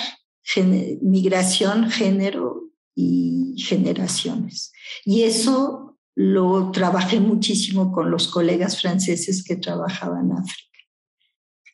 migración, 1.03 1.89
género 1.89 2.73
y 2.97 3.55
generaciones. 3.59 4.73
Y 5.05 5.23
eso 5.23 5.99
lo 6.17 6.73
trabajé 6.73 7.21
muchísimo 7.21 7.93
con 7.93 8.11
los 8.11 8.27
colegas 8.27 8.81
franceses 8.81 9.45
que 9.45 9.55
trabajaban 9.55 10.33
en 10.33 10.39
África 10.39 10.70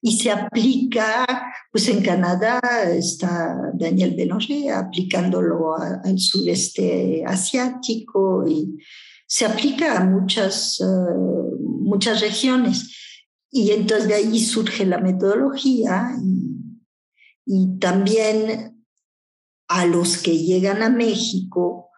y 0.06 0.12
se 0.12 0.30
aplica, 0.30 1.26
pues 1.72 1.88
en 1.88 2.00
Canadá 2.00 2.60
está 2.92 3.72
Daniel 3.74 4.14
Belonger 4.16 4.70
aplicándolo 4.74 5.76
al 5.76 6.16
sureste 6.20 7.24
asiático 7.26 8.46
y 8.46 8.78
se 9.26 9.46
aplica 9.46 9.98
a 9.98 10.04
muchas, 10.04 10.80
eh, 10.80 10.84
muchas 11.80 12.20
regiones. 12.20 13.18
Y 13.50 13.72
entonces 13.72 14.06
de 14.06 14.14
ahí 14.14 14.38
surge 14.38 14.86
la 14.86 14.98
metodología 14.98 16.12
y, 17.44 17.76
también 17.80 18.86
a 19.66 19.86
los 19.86 20.18
que 20.18 20.38
llegan 20.38 20.84
a 20.84 20.88
México, 20.88 21.90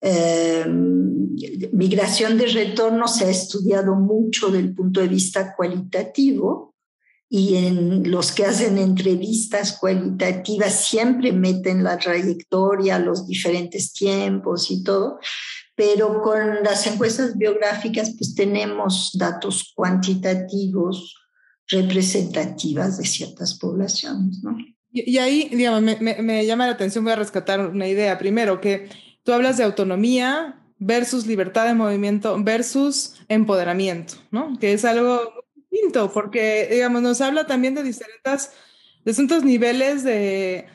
eh, 0.00 0.66
migración 0.66 2.38
de 2.38 2.46
retorno 2.48 3.06
se 3.06 3.26
ha 3.26 3.30
estudiado 3.30 3.94
mucho 3.94 4.50
del 4.50 4.74
punto 4.74 5.00
de 5.00 5.06
vista 5.06 5.54
cualitativo 5.54 6.74
y 7.28 7.56
en 7.56 8.10
los 8.10 8.32
que 8.32 8.44
hacen 8.44 8.78
entrevistas 8.78 9.76
cualitativas 9.78 10.86
siempre 10.86 11.32
meten 11.32 11.82
la 11.82 11.98
trayectoria, 11.98 12.98
los 12.98 13.26
diferentes 13.26 13.92
tiempos 13.92 14.70
y 14.70 14.84
todo, 14.84 15.18
pero 15.74 16.22
con 16.22 16.62
las 16.62 16.86
encuestas 16.86 17.36
biográficas 17.36 18.14
pues 18.16 18.34
tenemos 18.34 19.10
datos 19.18 19.72
cuantitativos 19.74 21.16
representativas 21.68 22.98
de 22.98 23.04
ciertas 23.04 23.58
poblaciones, 23.58 24.42
¿no? 24.42 24.56
Y, 24.92 25.18
ahí, 25.18 25.50
digamos, 25.50 25.82
me, 25.82 26.22
me 26.22 26.46
llama 26.46 26.66
la 26.66 26.72
atención, 26.72 27.04
voy 27.04 27.12
a 27.12 27.16
rescatar 27.16 27.60
una 27.60 27.86
idea. 27.86 28.16
Primero, 28.16 28.62
que 28.62 28.88
tú 29.24 29.32
hablas 29.32 29.58
de 29.58 29.64
autonomía 29.64 30.62
versus 30.78 31.26
libertad 31.26 31.66
de 31.66 31.74
movimiento 31.74 32.42
versus 32.42 33.14
empoderamiento, 33.28 34.14
¿no? 34.30 34.58
Que 34.58 34.72
es 34.72 34.86
algo 34.86 35.20
porque, 36.12 36.68
digamos, 36.70 37.02
nos 37.02 37.20
habla 37.20 37.46
también 37.46 37.74
de 37.74 37.82
distintas, 37.82 38.52
distintos 39.04 39.44
niveles 39.44 40.04
de, 40.04 40.66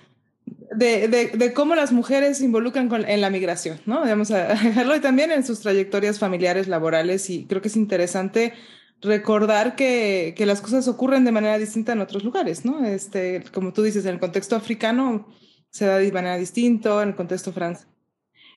de, 0.75 1.31
de, 1.33 1.53
cómo 1.53 1.75
las 1.75 1.91
mujeres 1.91 2.37
se 2.37 2.45
involucran 2.45 2.89
con, 2.89 3.07
en 3.07 3.21
la 3.21 3.29
migración, 3.29 3.79
¿no? 3.85 4.03
Digamos, 4.03 4.31
a 4.31 4.47
dejarlo 4.55 4.95
y 4.95 5.01
también 5.01 5.31
en 5.31 5.45
sus 5.45 5.59
trayectorias 5.61 6.19
familiares, 6.19 6.67
laborales, 6.67 7.29
y 7.29 7.45
creo 7.45 7.61
que 7.61 7.67
es 7.67 7.75
interesante 7.75 8.53
recordar 9.01 9.75
que, 9.75 10.33
que, 10.37 10.45
las 10.45 10.61
cosas 10.61 10.87
ocurren 10.87 11.25
de 11.25 11.31
manera 11.31 11.57
distinta 11.57 11.93
en 11.93 12.01
otros 12.01 12.23
lugares, 12.23 12.65
¿no? 12.65 12.85
Este, 12.85 13.43
como 13.51 13.73
tú 13.73 13.81
dices, 13.83 14.05
en 14.05 14.13
el 14.13 14.19
contexto 14.19 14.55
africano 14.55 15.27
se 15.69 15.85
da 15.85 15.97
de 15.97 16.11
manera 16.11 16.37
distinta, 16.37 17.01
en 17.01 17.09
el 17.09 17.15
contexto 17.15 17.51
francés. 17.51 17.87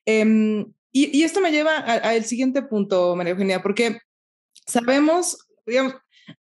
Em, 0.05 0.73
y, 0.93 1.19
y, 1.19 1.23
esto 1.23 1.41
me 1.41 1.51
lleva 1.51 1.79
al 1.79 2.25
siguiente 2.25 2.63
punto, 2.63 3.17
María 3.17 3.33
Eugenia, 3.33 3.63
porque 3.63 3.99
sabemos, 4.67 5.39
digamos, 5.67 5.95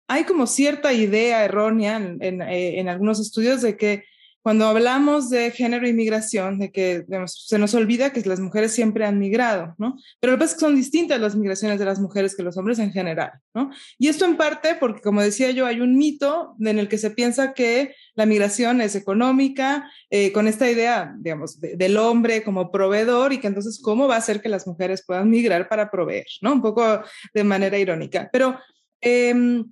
hay 0.08 0.24
como 0.24 0.46
cierta 0.46 0.92
idea 0.92 1.44
errónea 1.44 1.96
en, 1.96 2.42
eh, 2.42 2.78
en, 2.78 2.88
algunos 2.88 3.20
estudios 3.20 3.62
de 3.62 3.76
que 3.76 4.04
cuando 4.42 4.66
hablamos 4.66 5.30
de 5.30 5.52
género 5.52 5.86
y 5.86 5.92
migración, 5.92 6.58
de 6.58 6.72
que 6.72 7.04
se 7.26 7.58
nos 7.58 7.74
olvida 7.74 8.12
que 8.12 8.22
las 8.22 8.40
mujeres 8.40 8.72
siempre 8.72 9.06
han 9.06 9.20
migrado, 9.20 9.74
¿no? 9.78 9.96
Pero 10.18 10.32
lo 10.32 10.36
que 10.36 10.40
pasa 10.40 10.52
es 10.52 10.54
que 10.58 10.66
son 10.66 10.74
distintas 10.74 11.20
las 11.20 11.36
migraciones 11.36 11.78
de 11.78 11.84
las 11.84 12.00
mujeres 12.00 12.34
que 12.34 12.42
los 12.42 12.56
hombres 12.56 12.80
en 12.80 12.92
general, 12.92 13.30
¿no? 13.54 13.70
Y 13.98 14.08
esto 14.08 14.24
en 14.24 14.36
parte 14.36 14.74
porque, 14.74 15.00
como 15.00 15.22
decía 15.22 15.52
yo, 15.52 15.64
hay 15.64 15.80
un 15.80 15.96
mito 15.96 16.56
en 16.58 16.80
el 16.80 16.88
que 16.88 16.98
se 16.98 17.12
piensa 17.12 17.54
que 17.54 17.94
la 18.14 18.26
migración 18.26 18.80
es 18.80 18.96
económica, 18.96 19.88
eh, 20.10 20.32
con 20.32 20.48
esta 20.48 20.68
idea, 20.68 21.14
digamos, 21.18 21.60
del 21.60 21.96
hombre 21.96 22.42
como 22.42 22.72
proveedor 22.72 23.32
y 23.32 23.38
que 23.38 23.46
entonces, 23.46 23.80
¿cómo 23.80 24.08
va 24.08 24.16
a 24.16 24.20
ser 24.20 24.42
que 24.42 24.48
las 24.48 24.66
mujeres 24.66 25.04
puedan 25.06 25.30
migrar 25.30 25.68
para 25.68 25.88
proveer, 25.88 26.26
¿no? 26.40 26.52
Un 26.52 26.62
poco 26.62 27.02
de 27.32 27.44
manera 27.44 27.78
irónica. 27.78 28.28
Pero 28.32 28.58
Em, 29.02 29.70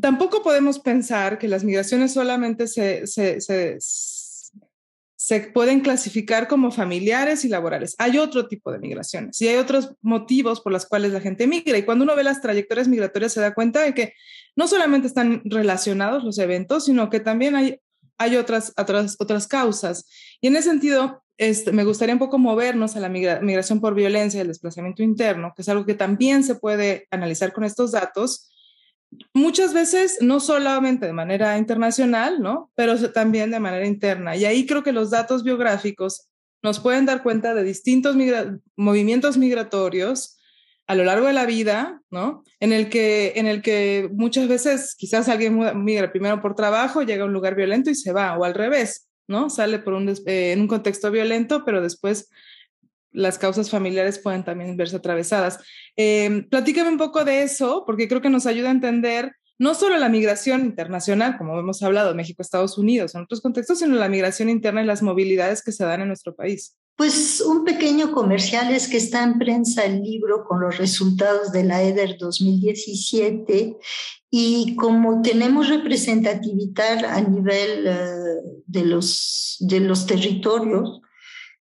tampoco 0.00 0.42
podemos 0.42 0.78
pensar 0.78 1.38
que 1.38 1.48
las 1.48 1.64
migraciones 1.64 2.12
solamente 2.12 2.68
se, 2.68 3.06
se, 3.06 3.40
se 5.26 5.40
pueden 5.40 5.80
clasificar 5.80 6.46
como 6.46 6.70
familiares 6.70 7.44
y 7.44 7.48
laborales. 7.48 7.96
Hay 7.98 8.16
otro 8.16 8.46
tipo 8.46 8.70
de 8.70 8.78
migraciones 8.78 9.42
y 9.42 9.48
hay 9.48 9.56
otros 9.56 9.94
motivos 10.00 10.60
por 10.60 10.72
los 10.72 10.86
cuales 10.86 11.12
la 11.12 11.20
gente 11.20 11.48
migra. 11.48 11.76
Y 11.76 11.82
cuando 11.82 12.04
uno 12.04 12.14
ve 12.14 12.22
las 12.22 12.40
trayectorias 12.40 12.86
migratorias 12.86 13.32
se 13.32 13.40
da 13.40 13.52
cuenta 13.52 13.80
de 13.80 13.92
que 13.92 14.12
no 14.54 14.68
solamente 14.68 15.08
están 15.08 15.42
relacionados 15.44 16.22
los 16.22 16.38
eventos, 16.38 16.84
sino 16.84 17.10
que 17.10 17.18
también 17.18 17.56
hay, 17.56 17.80
hay 18.18 18.36
otras, 18.36 18.72
otras, 18.76 19.16
otras 19.18 19.46
causas. 19.46 20.08
Y 20.40 20.48
en 20.48 20.56
ese 20.56 20.70
sentido, 20.70 21.22
este, 21.36 21.72
me 21.72 21.84
gustaría 21.84 22.14
un 22.14 22.18
poco 22.18 22.38
movernos 22.38 22.96
a 22.96 23.00
la 23.00 23.08
migración 23.08 23.80
por 23.80 23.94
violencia 23.94 24.38
y 24.38 24.40
el 24.42 24.48
desplazamiento 24.48 25.02
interno, 25.02 25.52
que 25.54 25.62
es 25.62 25.68
algo 25.68 25.84
que 25.84 25.94
también 25.94 26.44
se 26.44 26.54
puede 26.54 27.06
analizar 27.10 27.52
con 27.52 27.64
estos 27.64 27.92
datos 27.92 28.50
muchas 29.34 29.72
veces 29.72 30.18
no 30.20 30.40
solamente 30.40 31.06
de 31.06 31.12
manera 31.12 31.56
internacional, 31.58 32.40
¿no? 32.40 32.70
Pero 32.74 32.96
también 33.12 33.50
de 33.50 33.60
manera 33.60 33.86
interna. 33.86 34.36
Y 34.36 34.44
ahí 34.44 34.66
creo 34.66 34.82
que 34.82 34.92
los 34.92 35.10
datos 35.10 35.42
biográficos 35.42 36.28
nos 36.62 36.80
pueden 36.80 37.06
dar 37.06 37.22
cuenta 37.22 37.54
de 37.54 37.62
distintos 37.62 38.16
movimientos 38.76 39.36
migratorios 39.36 40.35
a 40.86 40.94
lo 40.94 41.04
largo 41.04 41.26
de 41.26 41.32
la 41.32 41.46
vida, 41.46 42.00
¿no? 42.10 42.44
En 42.60 42.72
el 42.72 42.88
que, 42.88 43.32
en 43.36 43.46
el 43.46 43.60
que 43.60 44.08
muchas 44.12 44.48
veces 44.48 44.94
quizás 44.96 45.28
alguien 45.28 45.58
migra 45.82 46.12
primero 46.12 46.40
por 46.40 46.54
trabajo, 46.54 47.02
llega 47.02 47.24
a 47.24 47.26
un 47.26 47.32
lugar 47.32 47.56
violento 47.56 47.90
y 47.90 47.94
se 47.94 48.12
va, 48.12 48.38
o 48.38 48.44
al 48.44 48.54
revés, 48.54 49.08
¿no? 49.26 49.50
Sale 49.50 49.78
por 49.80 49.94
un, 49.94 50.08
eh, 50.08 50.52
en 50.52 50.60
un 50.60 50.68
contexto 50.68 51.10
violento, 51.10 51.64
pero 51.64 51.82
después 51.82 52.30
las 53.10 53.38
causas 53.38 53.70
familiares 53.70 54.18
pueden 54.18 54.44
también 54.44 54.76
verse 54.76 54.96
atravesadas. 54.96 55.58
Eh, 55.96 56.44
platícame 56.50 56.90
un 56.90 56.98
poco 56.98 57.24
de 57.24 57.42
eso, 57.42 57.84
porque 57.86 58.08
creo 58.08 58.20
que 58.20 58.30
nos 58.30 58.46
ayuda 58.46 58.68
a 58.68 58.72
entender 58.72 59.32
no 59.58 59.74
solo 59.74 59.96
la 59.96 60.08
migración 60.08 60.64
internacional, 60.64 61.38
como 61.38 61.58
hemos 61.58 61.82
hablado, 61.82 62.14
México, 62.14 62.42
Estados 62.42 62.76
Unidos, 62.76 63.14
en 63.14 63.22
otros 63.22 63.40
contextos, 63.40 63.78
sino 63.78 63.94
la 63.94 64.08
migración 64.08 64.48
interna 64.48 64.82
y 64.82 64.86
las 64.86 65.02
movilidades 65.02 65.62
que 65.62 65.72
se 65.72 65.84
dan 65.84 66.02
en 66.02 66.08
nuestro 66.08 66.34
país. 66.34 66.76
Pues 66.96 67.40
un 67.40 67.64
pequeño 67.64 68.12
comercial 68.12 68.72
es 68.72 68.88
que 68.88 68.96
está 68.96 69.22
en 69.22 69.38
prensa 69.38 69.84
el 69.84 70.02
libro 70.02 70.44
con 70.44 70.60
los 70.60 70.78
resultados 70.78 71.52
de 71.52 71.64
la 71.64 71.82
EDER 71.82 72.16
2017 72.18 73.76
y 74.30 74.76
como 74.76 75.22
tenemos 75.22 75.68
representatividad 75.68 77.04
a 77.04 77.20
nivel 77.20 77.86
eh, 77.86 78.62
de, 78.66 78.84
los, 78.84 79.56
de 79.60 79.80
los 79.80 80.06
territorios, 80.06 81.00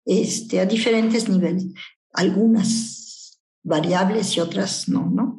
este, 0.05 0.60
a 0.60 0.65
diferentes 0.65 1.27
niveles, 1.27 1.65
algunas 2.13 3.41
variables 3.63 4.38
y 4.38 4.39
otras 4.39 4.88
no, 4.88 5.10
¿no? 5.10 5.38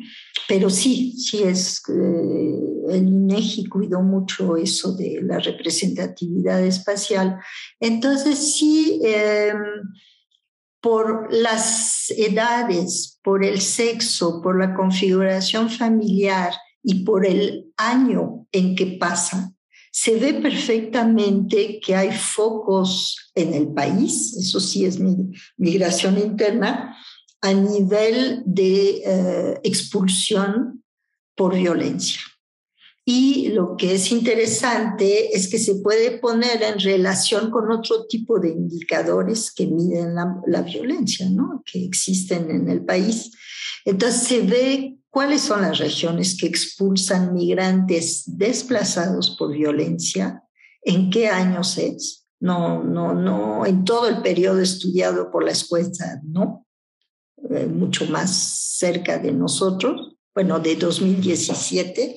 Pero 0.49 0.71
sí, 0.71 1.13
sí 1.19 1.43
es, 1.43 1.83
eh, 1.89 2.95
el 2.95 3.09
INEGI 3.09 3.67
cuidó 3.67 4.03
mucho 4.03 4.57
eso 4.57 4.95
de 4.95 5.21
la 5.23 5.39
representatividad 5.39 6.65
espacial. 6.65 7.41
Entonces 7.81 8.55
sí, 8.57 9.01
em, 9.05 9.57
por 10.81 11.33
las 11.33 12.11
edades, 12.17 13.19
por 13.25 13.45
el 13.45 13.61
sexo, 13.61 14.41
por 14.41 14.59
la 14.59 14.75
configuración 14.75 15.69
familiar 15.69 16.55
y 16.83 17.03
por 17.03 17.27
el 17.27 17.73
año 17.77 18.47
en 18.53 18.77
que 18.77 18.87
pasa, 18.87 19.53
se 19.91 20.17
ve 20.17 20.35
perfectamente 20.35 21.81
que 21.81 21.97
hay 21.97 22.13
focos 22.13 23.33
en 23.35 23.55
el 23.55 23.73
país, 23.73 24.37
eso 24.37 24.61
sí 24.61 24.85
es 24.85 25.01
migración 25.57 26.19
interna, 26.19 26.95
a 27.41 27.53
nivel 27.53 28.43
de 28.45 29.03
eh, 29.05 29.61
expulsión 29.63 30.83
por 31.35 31.55
violencia. 31.55 32.21
Y 33.09 33.51
lo 33.51 33.77
que 33.77 33.95
es 33.95 34.11
interesante 34.11 35.37
es 35.37 35.49
que 35.49 35.61
se 35.61 35.77
puede 35.77 36.19
poner 36.19 36.61
en 36.65 36.81
relación 36.81 37.53
con 37.53 37.71
otro 37.71 38.05
tipo 38.07 38.41
de 38.41 38.49
indicadores 38.49 39.53
que 39.55 39.69
miden 39.69 40.17
la, 40.17 40.63
violencia, 40.63 41.31
¿no? 41.31 41.63
que 41.65 41.85
existen 41.85 42.51
en 42.51 42.69
el 42.69 42.85
país. 42.85 43.31
Entonces 43.85 44.23
se 44.23 44.41
ve 44.41 44.99
cuáles 45.09 45.43
son 45.43 45.63
las 45.63 45.79
regiones 45.79 46.37
que 46.37 46.49
expulsan 46.49 47.33
migrantes 47.33 48.25
desplazados 48.27 49.37
por 49.39 49.53
violencia, 49.53 50.43
en 50.83 51.09
qué 51.09 51.29
años 51.29 51.79
es. 51.79 52.27
No, 52.41 52.83
no, 52.83 53.15
no, 53.15 53.65
en 53.65 53.85
todo 53.85 54.09
el 54.09 54.21
periodo 54.21 54.61
estudiado 54.61 55.31
por 55.31 55.45
la 55.45 55.53
escuela, 55.53 56.21
no, 56.25 56.66
eh, 57.51 57.67
mucho 57.67 58.07
más 58.07 58.77
cerca 58.79 59.19
de 59.19 59.33
nosotros, 59.33 60.17
bueno, 60.35 60.59
de 60.61 60.77
2017, 60.77 62.17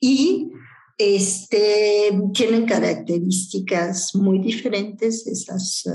y 0.00 0.50
este, 0.98 2.12
tienen 2.32 2.66
características 2.66 4.14
muy 4.14 4.38
diferentes 4.38 5.26
esas, 5.26 5.86
eh, 5.86 5.90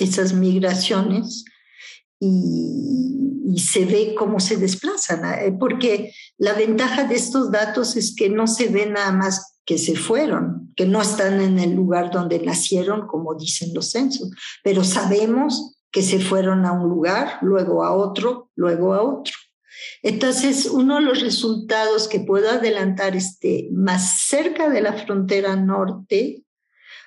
esas 0.00 0.32
migraciones 0.32 1.44
y, 2.20 3.22
se 3.56 3.86
ve 3.86 4.14
cómo 4.18 4.38
se 4.38 4.58
desplazan, 4.58 5.24
¿eh? 5.24 5.56
porque 5.58 6.12
la 6.36 6.52
ventaja 6.52 7.04
de 7.04 7.14
estos 7.14 7.50
datos 7.50 7.96
es 7.96 8.14
que 8.14 8.28
no 8.28 8.46
se 8.46 8.68
ve 8.68 8.84
nada 8.84 9.12
más 9.12 9.60
que 9.64 9.78
se 9.78 9.96
fueron, 9.96 10.72
que 10.76 10.84
no 10.84 11.00
están 11.00 11.40
en 11.40 11.58
el 11.58 11.74
lugar 11.74 12.10
donde 12.10 12.38
nacieron, 12.38 13.06
como 13.06 13.34
dicen 13.34 13.72
los 13.72 13.90
censos, 13.90 14.30
pero 14.62 14.84
sabemos 14.84 15.75
que 15.96 16.02
se 16.02 16.20
fueron 16.20 16.66
a 16.66 16.72
un 16.72 16.90
lugar, 16.90 17.38
luego 17.40 17.82
a 17.82 17.96
otro, 17.96 18.50
luego 18.54 18.92
a 18.92 19.02
otro. 19.02 19.32
Entonces, 20.02 20.66
uno 20.66 20.96
de 20.96 21.00
los 21.00 21.22
resultados 21.22 22.06
que 22.06 22.20
puedo 22.20 22.50
adelantar 22.50 23.16
este 23.16 23.70
más 23.72 24.20
cerca 24.28 24.68
de 24.68 24.82
la 24.82 24.92
frontera 24.92 25.56
norte, 25.56 26.44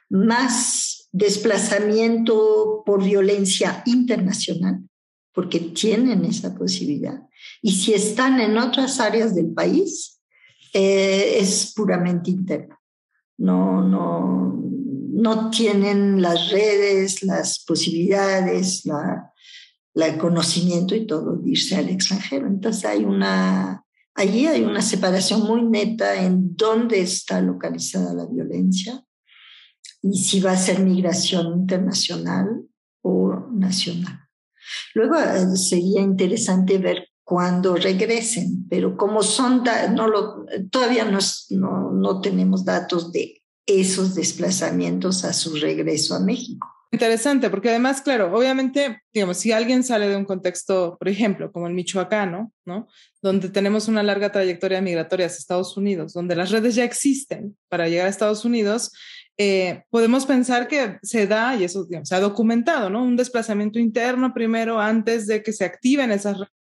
más 0.09 1.07
desplazamiento 1.11 2.81
por 2.83 3.03
violencia 3.03 3.83
internacional, 3.85 4.79
porque 5.35 5.59
tienen 5.59 6.25
esa 6.25 6.55
posibilidad. 6.55 7.21
Y 7.61 7.73
si 7.73 7.93
están 7.93 8.39
en 8.39 8.57
otras 8.57 8.99
áreas 8.99 9.35
del 9.35 9.53
país, 9.53 10.19
eh, 10.73 11.35
es 11.37 11.73
puramente 11.75 12.31
interno. 12.31 12.75
No, 13.37 13.87
no, 13.87 14.63
no 15.19 15.49
tienen 15.49 16.21
las 16.21 16.49
redes, 16.49 17.23
las 17.23 17.59
posibilidades, 17.65 18.85
la, 18.85 19.33
el 19.95 20.17
conocimiento 20.17 20.95
y 20.95 21.05
todo 21.05 21.35
de 21.35 21.51
irse 21.51 21.75
al 21.75 21.89
extranjero. 21.89 22.47
Entonces 22.47 22.85
hay 22.85 23.03
una, 23.03 23.83
allí 24.15 24.47
hay 24.47 24.63
una 24.63 24.81
separación 24.81 25.41
muy 25.41 25.63
neta 25.63 26.15
en 26.23 26.55
dónde 26.55 27.01
está 27.01 27.41
localizada 27.41 28.13
la 28.13 28.25
violencia 28.25 29.03
y 30.01 30.17
si 30.17 30.39
va 30.39 30.51
a 30.51 30.57
ser 30.57 30.79
migración 30.79 31.47
internacional 31.59 32.63
o 33.01 33.47
nacional. 33.51 34.19
Luego 34.93 35.15
eh, 35.15 35.57
sería 35.57 36.01
interesante 36.01 36.77
ver 36.77 37.09
cuándo 37.23 37.75
regresen, 37.75 38.67
pero 38.69 38.95
como 38.95 39.21
son, 39.21 39.63
todavía 40.71 41.05
no, 41.05 41.19
no, 41.51 41.91
no 41.91 42.21
tenemos 42.21 42.63
datos 42.65 43.11
de 43.11 43.38
esos 43.69 44.15
desplazamientos 44.15 45.23
a 45.23 45.33
su 45.33 45.55
regreso 45.55 46.15
a 46.15 46.19
México. 46.19 46.67
Interesante, 46.91 47.51
porque 47.51 47.69
además, 47.69 48.01
claro, 48.01 48.35
obviamente, 48.35 49.03
digamos, 49.13 49.37
si 49.37 49.51
alguien 49.51 49.83
sale 49.83 50.09
de 50.09 50.15
un 50.15 50.25
contexto, 50.25 50.97
por 50.97 51.07
ejemplo, 51.07 51.51
como 51.51 51.67
el 51.67 51.75
michoacano, 51.75 52.51
¿no? 52.65 52.87
Donde 53.21 53.49
tenemos 53.49 53.87
una 53.87 54.01
larga 54.01 54.31
trayectoria 54.31 54.81
migratoria 54.81 55.27
hacia 55.27 55.37
Estados 55.37 55.77
Unidos, 55.77 56.13
donde 56.13 56.35
las 56.35 56.49
redes 56.49 56.73
ya 56.73 56.83
existen 56.83 57.55
para 57.67 57.87
llegar 57.87 58.07
a 58.07 58.09
Estados 58.09 58.43
Unidos, 58.43 58.91
eh, 59.37 59.83
podemos 59.91 60.25
pensar 60.25 60.67
que 60.67 60.97
se 61.03 61.27
da, 61.27 61.55
y 61.55 61.63
eso 61.63 61.87
se 62.03 62.15
ha 62.15 62.19
documentado, 62.19 62.89
¿no? 62.89 63.03
Un 63.03 63.15
desplazamiento 63.15 63.77
interno 63.77 64.33
primero 64.33 64.79
antes 64.79 65.27
de 65.27 65.43
que 65.43 65.53
se 65.53 65.65
activen 65.65 66.11
esas 66.11 66.39
redes 66.39 66.58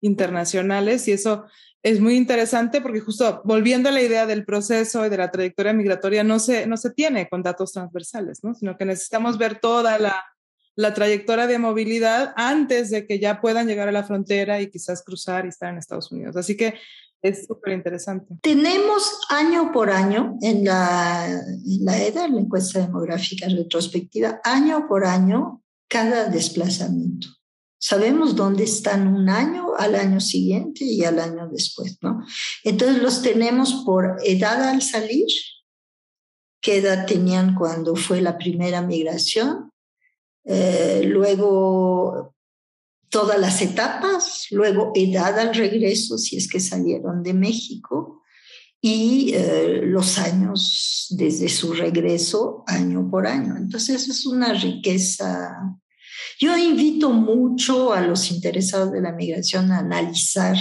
internacionales 0.00 1.08
y 1.08 1.12
eso 1.12 1.46
es 1.82 2.00
muy 2.00 2.16
interesante 2.16 2.80
porque 2.80 3.00
justo 3.00 3.40
volviendo 3.44 3.88
a 3.88 3.92
la 3.92 4.02
idea 4.02 4.26
del 4.26 4.44
proceso 4.44 5.06
y 5.06 5.08
de 5.08 5.16
la 5.16 5.30
trayectoria 5.30 5.72
migratoria 5.72 6.24
no 6.24 6.38
se, 6.38 6.66
no 6.66 6.76
se 6.76 6.90
tiene 6.90 7.28
con 7.28 7.42
datos 7.42 7.72
transversales, 7.72 8.42
¿no? 8.42 8.54
Sino 8.54 8.76
que 8.76 8.84
necesitamos 8.84 9.38
ver 9.38 9.60
toda 9.60 9.98
la, 9.98 10.24
la 10.74 10.92
trayectoria 10.92 11.46
de 11.46 11.58
movilidad 11.58 12.32
antes 12.36 12.90
de 12.90 13.06
que 13.06 13.18
ya 13.18 13.40
puedan 13.40 13.66
llegar 13.68 13.88
a 13.88 13.92
la 13.92 14.04
frontera 14.04 14.60
y 14.60 14.70
quizás 14.70 15.02
cruzar 15.02 15.44
y 15.44 15.48
estar 15.48 15.70
en 15.70 15.78
Estados 15.78 16.10
Unidos. 16.10 16.36
Así 16.36 16.56
que 16.56 16.74
es 17.22 17.46
súper 17.46 17.72
interesante. 17.74 18.36
Tenemos 18.42 19.20
año 19.28 19.72
por 19.72 19.90
año 19.90 20.36
en 20.40 20.64
la, 20.64 21.26
en 21.28 21.84
la 21.84 21.98
EDA, 21.98 22.28
la 22.28 22.40
encuesta 22.40 22.80
demográfica 22.80 23.48
retrospectiva, 23.48 24.40
año 24.44 24.86
por 24.88 25.04
año 25.04 25.62
cada 25.88 26.28
desplazamiento. 26.28 27.37
Sabemos 27.78 28.34
dónde 28.34 28.64
están 28.64 29.06
un 29.06 29.28
año, 29.28 29.74
al 29.76 29.94
año 29.94 30.20
siguiente 30.20 30.84
y 30.84 31.04
al 31.04 31.20
año 31.20 31.48
después, 31.48 31.98
¿no? 32.02 32.24
Entonces 32.64 33.02
los 33.02 33.22
tenemos 33.22 33.82
por 33.84 34.16
edad 34.24 34.62
al 34.68 34.82
salir, 34.82 35.26
qué 36.60 36.78
edad 36.78 37.06
tenían 37.06 37.54
cuando 37.54 37.94
fue 37.94 38.20
la 38.20 38.36
primera 38.36 38.82
migración, 38.82 39.70
eh, 40.44 41.02
luego 41.04 42.34
todas 43.10 43.38
las 43.38 43.62
etapas, 43.62 44.46
luego 44.50 44.92
edad 44.94 45.38
al 45.38 45.54
regreso, 45.54 46.18
si 46.18 46.36
es 46.36 46.48
que 46.48 46.60
salieron 46.60 47.22
de 47.22 47.34
México, 47.34 48.22
y 48.80 49.32
eh, 49.34 49.80
los 49.82 50.18
años 50.18 51.06
desde 51.10 51.48
su 51.48 51.72
regreso 51.72 52.62
año 52.66 53.08
por 53.10 53.26
año. 53.26 53.56
Entonces 53.56 54.08
es 54.08 54.26
una 54.26 54.52
riqueza. 54.52 55.56
Yo 56.38 56.56
invito 56.56 57.10
mucho 57.10 57.92
a 57.92 58.00
los 58.00 58.30
interesados 58.30 58.92
de 58.92 59.00
la 59.00 59.12
migración 59.12 59.72
a 59.72 59.78
analizar 59.78 60.56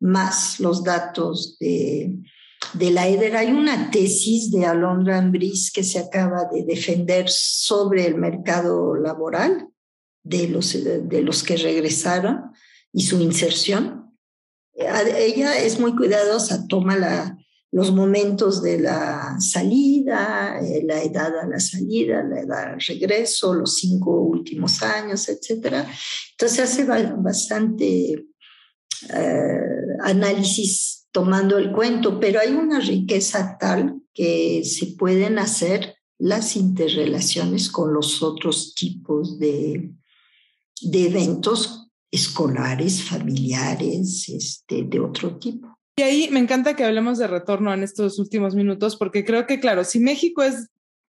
más 0.00 0.60
los 0.60 0.84
datos 0.84 1.56
de, 1.58 2.18
de 2.74 2.90
la 2.90 3.08
EDER. 3.08 3.36
Hay 3.36 3.50
una 3.50 3.90
tesis 3.90 4.50
de 4.50 4.66
Alondra 4.66 5.18
Ambris 5.18 5.72
que 5.72 5.82
se 5.82 5.98
acaba 5.98 6.44
de 6.52 6.64
defender 6.64 7.26
sobre 7.28 8.06
el 8.06 8.16
mercado 8.16 8.94
laboral 8.96 9.68
de 10.22 10.48
los, 10.48 10.72
de 10.84 11.22
los 11.22 11.42
que 11.42 11.56
regresaron 11.56 12.52
y 12.92 13.02
su 13.02 13.20
inserción. 13.20 14.14
Ella 14.74 15.56
es 15.58 15.80
muy 15.80 15.96
cuidadosa, 15.96 16.66
toma 16.68 16.96
la, 16.96 17.38
los 17.74 17.90
momentos 17.90 18.62
de 18.62 18.78
la 18.78 19.34
salida, 19.40 20.60
eh, 20.60 20.84
la 20.86 21.02
edad 21.02 21.36
a 21.40 21.44
la 21.44 21.58
salida, 21.58 22.22
la 22.22 22.40
edad 22.40 22.74
al 22.74 22.80
regreso, 22.80 23.52
los 23.52 23.74
cinco 23.74 24.12
últimos 24.20 24.80
años, 24.80 25.28
etc. 25.28 25.84
Entonces 26.30 26.60
hace 26.60 26.84
bastante 26.84 28.26
eh, 29.12 29.60
análisis 30.04 31.08
tomando 31.10 31.58
el 31.58 31.72
cuento, 31.72 32.20
pero 32.20 32.38
hay 32.38 32.52
una 32.52 32.78
riqueza 32.78 33.56
tal 33.58 34.00
que 34.12 34.62
se 34.64 34.94
pueden 34.96 35.40
hacer 35.40 35.96
las 36.16 36.54
interrelaciones 36.54 37.70
con 37.70 37.92
los 37.92 38.22
otros 38.22 38.76
tipos 38.76 39.36
de, 39.40 39.90
de 40.80 41.06
eventos 41.06 41.90
escolares, 42.08 43.02
familiares, 43.02 44.28
este, 44.28 44.84
de 44.84 45.00
otro 45.00 45.38
tipo. 45.38 45.73
Y 45.96 46.02
ahí 46.02 46.28
me 46.30 46.40
encanta 46.40 46.74
que 46.74 46.84
hablemos 46.84 47.18
de 47.18 47.26
retorno 47.26 47.72
en 47.72 47.82
estos 47.82 48.18
últimos 48.18 48.54
minutos, 48.54 48.96
porque 48.96 49.24
creo 49.24 49.46
que, 49.46 49.60
claro, 49.60 49.84
si 49.84 50.00
México 50.00 50.42
es 50.42 50.68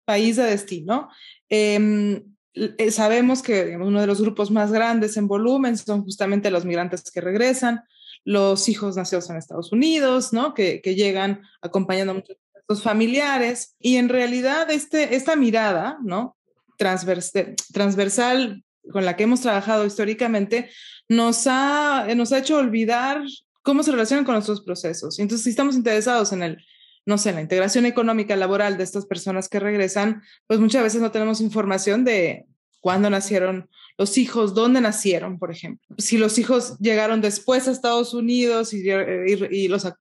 país 0.06 0.36
de 0.36 0.44
destino, 0.44 1.10
em, 1.50 2.24
eh, 2.54 2.92
sabemos 2.92 3.42
que 3.42 3.76
uno 3.78 4.02
de 4.02 4.08
los 4.08 4.22
grupos 4.22 4.52
más 4.52 4.72
grandes 4.72 5.18
en 5.18 5.28
volumen 5.28 5.78
son 5.78 6.04
justamente 6.04 6.52
los 6.52 6.66
migrantes 6.66 7.12
que 7.12 7.22
regresan, 7.22 7.84
los 8.24 8.70
hijos 8.70 8.96
nacidos 8.96 9.30
en 9.30 9.38
Estados 9.38 9.72
Unidos, 9.72 10.34
¿no? 10.34 10.54
Que, 10.54 10.82
que 10.82 10.96
llegan 10.96 11.42
acompañando 11.62 12.12
a 12.12 12.16
muchos 12.16 12.38
sus 12.68 12.84
familiares. 12.84 13.76
Y 13.80 13.96
en 13.96 14.10
realidad 14.10 14.70
este, 14.70 15.16
esta 15.16 15.36
mirada, 15.36 15.98
¿no? 16.04 16.36
transversal 16.78 18.64
con 18.92 19.04
la 19.04 19.16
que 19.16 19.24
hemos 19.24 19.42
trabajado 19.42 19.84
históricamente, 19.86 20.70
nos 21.10 21.48
ha, 21.48 22.06
nos 22.16 22.32
ha 22.32 22.38
hecho 22.38 22.58
olvidar 22.58 23.24
cómo 23.68 23.84
se 23.84 23.92
relacionan 23.92 24.24
con 24.24 24.34
nuestros 24.34 24.62
procesos. 24.62 25.20
Y 25.20 25.24
entonces, 25.24 25.44
si 25.44 25.50
estamos 25.50 25.76
interesados 25.76 26.32
en 26.32 26.42
el, 26.42 26.66
no 27.06 27.18
sé, 27.18 27.34
la 27.34 27.42
integración 27.42 27.86
económica 27.86 28.34
laboral 28.38 28.78
de 28.78 28.86
estas 28.86 29.06
personas 29.06 29.50
que 29.50 29.60
regresan, 29.60 30.24
pues 30.48 30.62
muchas 30.62 30.84
veces 30.84 31.02
no 31.02 31.12
tenemos 31.12 31.42
información 31.42 32.06
de 32.06 32.46
cuándo 32.82 33.10
nacieron 33.10 33.70
los 33.98 34.18
hijos, 34.20 34.54
dónde 34.54 34.80
nacieron, 34.80 35.40
por 35.40 35.52
ejemplo. 35.52 35.96
Si 35.98 36.18
los 36.18 36.38
hijos 36.38 36.78
llegaron 36.78 37.20
después 37.20 37.68
a 37.68 37.72
Estados 37.72 38.14
Unidos 38.14 38.72
y, 38.74 39.68
los 39.68 39.92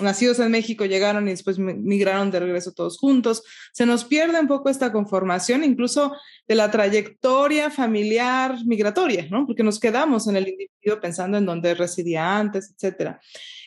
nacidos 0.00 0.40
en 0.40 0.50
México 0.50 0.84
llegaron 0.84 1.28
y 1.28 1.30
después 1.30 1.58
migraron 1.58 2.32
de 2.32 2.40
regreso 2.40 2.72
todos 2.72 2.98
juntos, 2.98 3.44
se 3.72 3.86
nos 3.86 4.04
pierde 4.04 4.40
un 4.40 4.48
poco 4.48 4.70
esta 4.70 4.90
conformación, 4.90 5.62
incluso 5.62 6.16
de 6.48 6.54
la 6.56 6.70
trayectoria 6.70 7.70
familiar 7.70 8.56
migratoria, 8.66 9.28
¿no? 9.30 9.46
Porque 9.46 9.62
nos 9.62 9.78
quedamos 9.78 10.26
en 10.26 10.36
el 10.36 10.48
individuo 10.48 11.00
pensando 11.00 11.38
en 11.38 11.46
dónde 11.46 11.74
residía 11.74 12.36
antes, 12.36 12.72
etcétera. 12.74 13.20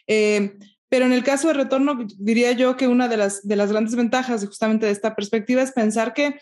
Eh, 0.05 0.57
pero 0.89 1.05
en 1.05 1.13
el 1.13 1.23
caso 1.23 1.47
de 1.47 1.53
retorno, 1.53 2.05
diría 2.17 2.51
yo 2.51 2.75
que 2.75 2.87
una 2.87 3.07
de 3.07 3.17
las, 3.17 3.45
de 3.45 3.55
las 3.55 3.71
grandes 3.71 3.95
ventajas 3.95 4.45
justamente 4.45 4.85
de 4.85 4.91
esta 4.91 5.15
perspectiva 5.15 5.61
es 5.61 5.71
pensar 5.71 6.13
que 6.13 6.39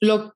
lo 0.00 0.34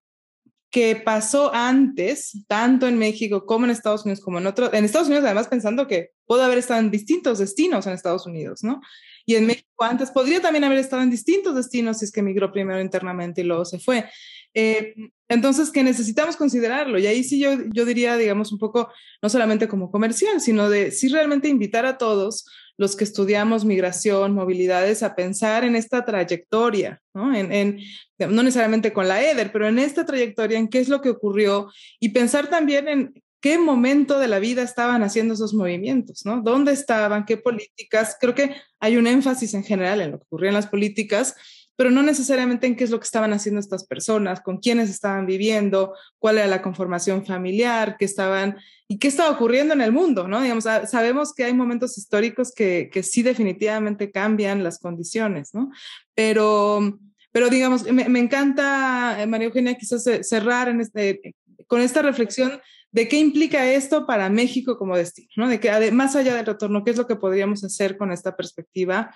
que 0.70 0.96
pasó 0.96 1.54
antes, 1.54 2.44
tanto 2.48 2.86
en 2.86 2.98
México 2.98 3.46
como 3.46 3.64
en 3.64 3.70
Estados 3.70 4.04
Unidos, 4.04 4.20
como 4.20 4.38
en 4.38 4.46
otros, 4.46 4.70
en 4.72 4.84
Estados 4.84 5.08
Unidos 5.08 5.24
además 5.24 5.48
pensando 5.48 5.86
que 5.86 6.10
pudo 6.26 6.42
haber 6.42 6.58
estado 6.58 6.80
en 6.80 6.90
distintos 6.90 7.38
destinos 7.38 7.86
en 7.86 7.92
Estados 7.92 8.26
Unidos, 8.26 8.62
¿no? 8.62 8.80
Y 9.24 9.34
en 9.34 9.46
México 9.46 9.84
antes 9.84 10.10
podría 10.10 10.40
también 10.40 10.64
haber 10.64 10.78
estado 10.78 11.02
en 11.02 11.10
distintos 11.10 11.54
destinos 11.54 11.98
si 11.98 12.04
es 12.04 12.12
que 12.12 12.20
emigró 12.20 12.52
primero 12.52 12.80
internamente 12.80 13.40
y 13.40 13.44
luego 13.44 13.64
se 13.64 13.78
fue. 13.78 14.06
Eh, 14.54 14.94
entonces, 15.28 15.70
que 15.70 15.82
necesitamos 15.82 16.36
considerarlo. 16.36 16.98
Y 16.98 17.06
ahí 17.06 17.24
sí 17.24 17.38
yo, 17.38 17.50
yo 17.72 17.84
diría, 17.84 18.16
digamos, 18.16 18.52
un 18.52 18.58
poco, 18.58 18.90
no 19.20 19.28
solamente 19.28 19.68
como 19.68 19.90
comercial, 19.90 20.40
sino 20.40 20.70
de 20.70 20.92
sí 20.92 21.08
realmente 21.08 21.48
invitar 21.48 21.84
a 21.84 21.98
todos 21.98 22.46
los 22.78 22.96
que 22.96 23.04
estudiamos 23.04 23.64
migración, 23.64 24.34
movilidades, 24.34 25.02
a 25.02 25.14
pensar 25.14 25.64
en 25.64 25.76
esta 25.76 26.04
trayectoria, 26.04 27.00
¿no? 27.14 27.34
En, 27.34 27.80
no 28.18 28.42
necesariamente 28.42 28.92
con 28.92 29.08
la 29.08 29.22
EDER, 29.22 29.52
pero 29.52 29.66
en 29.66 29.78
esta 29.78 30.04
trayectoria, 30.04 30.58
en 30.58 30.68
qué 30.68 30.80
es 30.80 30.88
lo 30.88 31.00
que 31.00 31.10
ocurrió 31.10 31.70
y 32.00 32.10
pensar 32.10 32.48
también 32.48 32.88
en 32.88 33.14
qué 33.40 33.58
momento 33.58 34.18
de 34.18 34.28
la 34.28 34.38
vida 34.38 34.62
estaban 34.62 35.02
haciendo 35.02 35.34
esos 35.34 35.54
movimientos, 35.54 36.24
¿no? 36.24 36.42
¿Dónde 36.42 36.72
estaban? 36.72 37.24
¿Qué 37.24 37.36
políticas? 37.36 38.16
Creo 38.20 38.34
que 38.34 38.56
hay 38.80 38.96
un 38.96 39.06
énfasis 39.06 39.54
en 39.54 39.64
general 39.64 40.00
en 40.00 40.12
lo 40.12 40.18
que 40.18 40.24
ocurría 40.24 40.50
en 40.50 40.54
las 40.54 40.66
políticas, 40.66 41.34
pero 41.76 41.90
no 41.90 42.02
necesariamente 42.02 42.66
en 42.66 42.74
qué 42.74 42.84
es 42.84 42.90
lo 42.90 42.98
que 42.98 43.04
estaban 43.04 43.32
haciendo 43.32 43.60
estas 43.60 43.84
personas, 43.84 44.40
con 44.40 44.58
quiénes 44.58 44.90
estaban 44.90 45.26
viviendo, 45.26 45.94
cuál 46.18 46.38
era 46.38 46.46
la 46.46 46.62
conformación 46.62 47.24
familiar, 47.24 47.96
qué 47.98 48.06
estaban 48.06 48.56
y 48.88 48.98
qué 48.98 49.08
estaba 49.08 49.30
ocurriendo 49.30 49.74
en 49.74 49.82
el 49.82 49.92
mundo, 49.92 50.26
¿no? 50.26 50.40
Digamos, 50.40 50.64
sabemos 50.64 51.34
que 51.34 51.44
hay 51.44 51.52
momentos 51.52 51.98
históricos 51.98 52.52
que, 52.54 52.88
que 52.90 53.02
sí 53.02 53.22
definitivamente 53.22 54.10
cambian 54.10 54.64
las 54.64 54.78
condiciones, 54.78 55.52
¿no? 55.52 55.70
Pero, 56.14 56.98
pero 57.30 57.50
digamos, 57.50 57.84
me, 57.92 58.08
me 58.08 58.20
encanta, 58.20 59.20
eh, 59.20 59.26
María 59.26 59.48
Eugenia, 59.48 59.76
quizás 59.76 60.04
cerrar 60.22 60.68
en 60.68 60.80
este, 60.80 61.34
con 61.66 61.80
esta 61.82 62.00
reflexión 62.00 62.60
de 62.92 63.08
qué 63.08 63.18
implica 63.18 63.70
esto 63.70 64.06
para 64.06 64.30
México 64.30 64.78
como 64.78 64.96
destino, 64.96 65.28
¿no? 65.36 65.48
De 65.48 65.60
que 65.60 65.90
más 65.90 66.16
allá 66.16 66.34
del 66.34 66.46
retorno, 66.46 66.82
qué 66.82 66.92
es 66.92 66.96
lo 66.96 67.06
que 67.06 67.16
podríamos 67.16 67.62
hacer 67.64 67.98
con 67.98 68.10
esta 68.10 68.36
perspectiva 68.36 69.14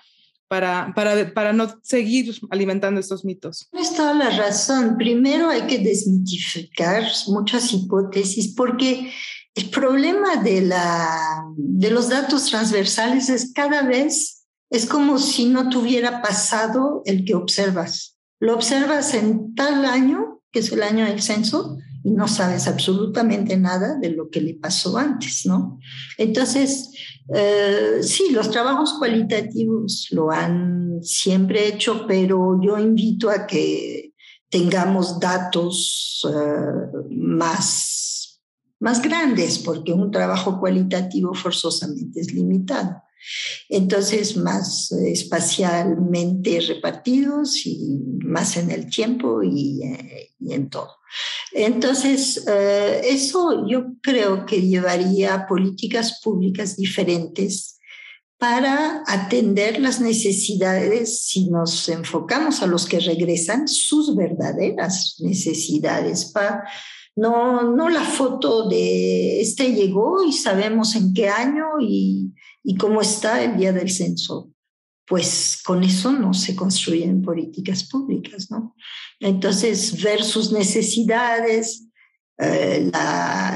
para, 0.51 0.91
para, 0.93 1.33
para 1.33 1.53
no 1.53 1.79
seguir 1.81 2.37
alimentando 2.49 2.99
estos 2.99 3.23
mitos. 3.23 3.69
Tienes 3.71 3.95
toda 3.95 4.13
la 4.13 4.31
razón. 4.31 4.97
Primero 4.97 5.47
hay 5.47 5.61
que 5.61 5.79
desmitificar 5.79 7.05
muchas 7.27 7.71
hipótesis 7.71 8.53
porque 8.53 9.13
el 9.55 9.69
problema 9.69 10.43
de, 10.43 10.59
la, 10.59 11.45
de 11.55 11.89
los 11.89 12.09
datos 12.09 12.47
transversales 12.47 13.29
es 13.29 13.53
cada 13.53 13.83
vez, 13.83 14.43
es 14.69 14.87
como 14.87 15.19
si 15.19 15.45
no 15.45 15.69
tuviera 15.69 16.21
pasado 16.21 17.01
el 17.05 17.23
que 17.23 17.33
observas. 17.33 18.17
Lo 18.41 18.53
observas 18.53 19.13
en 19.13 19.55
tal 19.55 19.85
año, 19.85 20.41
que 20.51 20.59
es 20.59 20.69
el 20.73 20.83
año 20.83 21.05
del 21.05 21.21
censo, 21.21 21.77
y 22.03 22.11
no 22.11 22.27
sabes 22.27 22.67
absolutamente 22.67 23.57
nada 23.57 23.95
de 23.95 24.09
lo 24.09 24.29
que 24.29 24.41
le 24.41 24.55
pasó 24.55 24.97
antes, 24.97 25.45
¿no? 25.45 25.79
Entonces, 26.17 26.89
eh, 27.33 27.99
sí, 28.01 28.31
los 28.31 28.49
trabajos 28.49 28.93
cualitativos 28.97 30.07
lo 30.11 30.31
han 30.31 30.99
siempre 31.03 31.67
hecho, 31.67 32.05
pero 32.07 32.59
yo 32.61 32.77
invito 32.79 33.29
a 33.29 33.45
que 33.45 34.13
tengamos 34.49 35.19
datos 35.19 36.25
uh, 36.25 37.07
más, 37.09 38.41
más 38.79 39.01
grandes, 39.01 39.59
porque 39.59 39.93
un 39.93 40.11
trabajo 40.11 40.59
cualitativo 40.59 41.33
forzosamente 41.33 42.19
es 42.19 42.33
limitado. 42.33 43.01
Entonces, 43.69 44.35
más 44.35 44.91
espacialmente 44.91 46.59
repartidos 46.67 47.65
y 47.65 48.01
más 48.25 48.57
en 48.57 48.71
el 48.71 48.89
tiempo 48.89 49.41
y, 49.43 49.83
eh, 49.83 50.31
y 50.39 50.53
en 50.53 50.69
todo. 50.69 51.00
Entonces, 51.51 52.45
eh, 52.47 53.01
eso 53.05 53.67
yo 53.67 53.93
creo 54.01 54.45
que 54.45 54.61
llevaría 54.61 55.33
a 55.33 55.47
políticas 55.47 56.19
públicas 56.23 56.77
diferentes 56.77 57.77
para 58.37 59.03
atender 59.05 59.79
las 59.79 60.01
necesidades, 60.01 61.27
si 61.27 61.49
nos 61.49 61.87
enfocamos 61.89 62.61
a 62.63 62.67
los 62.67 62.87
que 62.87 62.99
regresan, 62.99 63.67
sus 63.67 64.15
verdaderas 64.15 65.17
necesidades, 65.19 66.25
para 66.25 66.63
no, 67.15 67.75
no 67.75 67.89
la 67.89 68.03
foto 68.03 68.67
de 68.67 69.41
este 69.41 69.73
llegó 69.73 70.23
y 70.23 70.31
sabemos 70.31 70.95
en 70.95 71.13
qué 71.13 71.29
año 71.29 71.65
y, 71.79 72.33
y 72.63 72.77
cómo 72.77 73.01
está 73.01 73.43
el 73.43 73.57
día 73.57 73.73
del 73.73 73.91
censo 73.91 74.51
pues 75.11 75.59
con 75.65 75.83
eso 75.83 76.13
no 76.13 76.33
se 76.33 76.55
construyen 76.55 77.21
políticas 77.21 77.83
públicas, 77.83 78.49
¿no? 78.49 78.77
Entonces, 79.19 80.01
ver 80.01 80.23
sus 80.23 80.53
necesidades, 80.53 81.89
eh, 82.37 82.89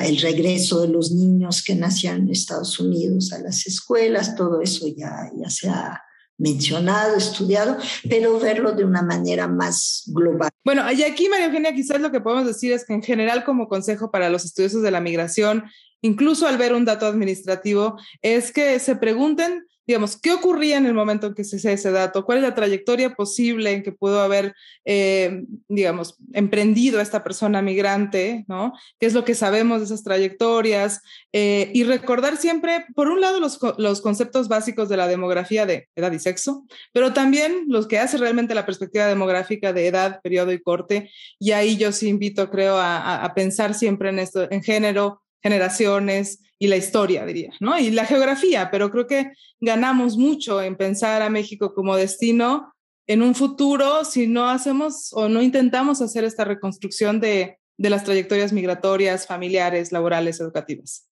el 0.04 0.18
regreso 0.18 0.82
de 0.82 0.90
los 0.90 1.14
niños 1.14 1.64
que 1.64 1.74
nacían 1.74 2.24
en 2.24 2.32
Estados 2.32 2.78
Unidos 2.82 3.32
a 3.32 3.40
las 3.40 3.66
escuelas, 3.68 4.36
todo 4.36 4.60
eso 4.60 4.86
ya, 4.98 5.32
ya 5.34 5.50
se 5.50 5.70
ha 5.70 6.04
mencionado, 6.38 7.16
estudiado, 7.16 7.78
pero 8.10 8.38
verlo 8.38 8.74
de 8.74 8.84
una 8.84 9.02
manera 9.02 9.48
más 9.48 10.04
global. 10.08 10.50
Bueno, 10.66 10.84
y 10.92 11.04
aquí, 11.04 11.30
María 11.30 11.46
Eugenia, 11.46 11.74
quizás 11.74 12.02
lo 12.02 12.12
que 12.12 12.20
podemos 12.20 12.48
decir 12.48 12.74
es 12.74 12.84
que 12.84 12.96
en 12.96 13.02
general 13.02 13.46
como 13.46 13.70
consejo 13.70 14.12
para 14.12 14.30
los 14.30 14.44
estudiosos 14.44 14.82
de 14.82 14.92
la 14.92 15.00
migración, 15.00 15.64
incluso 16.02 16.50
al 16.50 16.58
ver 16.58 16.74
un 16.74 16.84
dato 16.84 17.06
administrativo, 17.06 17.98
es 18.22 18.52
que 18.52 18.78
se 18.80 18.98
pregunten 18.98 19.64
digamos, 19.88 20.20
¿qué 20.20 20.34
ocurría 20.34 20.78
en 20.78 20.86
el 20.86 20.94
momento 20.94 21.28
en 21.28 21.34
que 21.34 21.44
se 21.44 21.58
hace 21.58 21.74
ese 21.74 21.92
dato? 21.92 22.26
¿Cuál 22.26 22.40
es 22.40 22.44
la 22.44 22.56
trayectoria 22.56 23.16
posible 23.16 23.72
en 23.72 23.84
que 23.84 23.92
pudo 23.92 24.22
haber, 24.22 24.54
eh, 24.84 25.44
digamos, 25.68 26.16
emprendido 26.34 27.00
esta 27.00 27.24
persona 27.24 27.62
migrante? 27.62 28.46
¿no? 28.48 28.74
¿Qué 29.00 29.06
es 29.06 29.14
lo 29.14 29.24
que 29.24 29.36
sabemos 29.36 29.80
de 29.80 29.86
esas 29.86 30.04
trayectorias? 30.04 31.02
Eh, 31.34 31.72
y 31.74 31.84
recordar 31.84 32.38
siempre, 32.38 32.86
por 32.96 33.10
un 33.10 33.22
lado, 33.22 33.40
los, 33.40 33.60
los, 33.78 34.02
conceptos 34.02 34.48
básicos 34.48 34.90
de 34.90 34.98
la 34.98 35.08
demografía 35.08 35.66
de 35.66 35.90
edad 35.96 36.12
y 36.12 36.20
sexo, 36.20 36.66
pero 36.94 37.14
también 37.14 37.66
los 37.68 37.88
que 37.88 38.00
hace 38.00 38.18
realmente 38.18 38.56
la 38.56 38.66
perspectiva 38.66 39.08
demográfica 39.08 39.74
de 39.74 39.88
edad, 39.88 40.22
periodo 40.22 40.52
y 40.52 40.62
corte. 40.62 41.12
Y 41.40 41.52
ahí 41.52 41.78
yo 41.78 41.92
sí 41.92 42.08
invito, 42.08 42.50
creo, 42.50 42.78
a, 42.78 43.24
a 43.24 43.34
pensar 43.34 43.74
siempre 43.74 44.10
en 44.10 44.20
esto, 44.20 44.50
en 44.50 44.64
género, 44.64 45.22
generaciones, 45.46 46.40
y 46.58 46.68
la 46.68 46.78
historia, 46.78 47.26
diría, 47.26 47.52
¿no? 47.60 47.78
Y 47.78 47.92
la 47.92 48.06
geografía, 48.06 48.70
pero 48.72 48.90
creo 48.90 49.06
que 49.06 49.32
ganamos 49.60 50.18
mucho 50.18 50.62
en 50.62 50.76
pensar 50.76 51.22
a 51.22 51.30
México 51.30 51.74
como 51.76 51.96
destino 51.96 52.74
en 53.08 53.22
un 53.22 53.36
futuro 53.36 54.04
si 54.06 54.26
no 54.26 54.50
hacemos 54.50 55.12
o 55.14 55.30
no 55.30 55.44
intentamos 55.44 56.02
hacer 56.02 56.24
esta 56.24 56.46
reconstrucción 56.46 57.20
de, 57.20 57.60
de 57.78 57.90
las 57.90 58.04
trayectorias 58.04 58.54
migratorias, 58.54 59.28
familiares, 59.28 59.92
laborales, 59.92 60.40
educativas. 60.40 61.08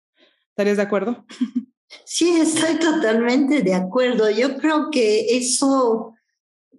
¿Estarías 0.50 0.76
de 0.76 0.82
acuerdo? 0.84 1.26
Sí, 2.06 2.30
estoy 2.40 2.78
totalmente 2.78 3.60
de 3.60 3.74
acuerdo. 3.74 4.30
Yo 4.30 4.56
creo 4.56 4.90
que 4.90 5.36
eso 5.36 6.14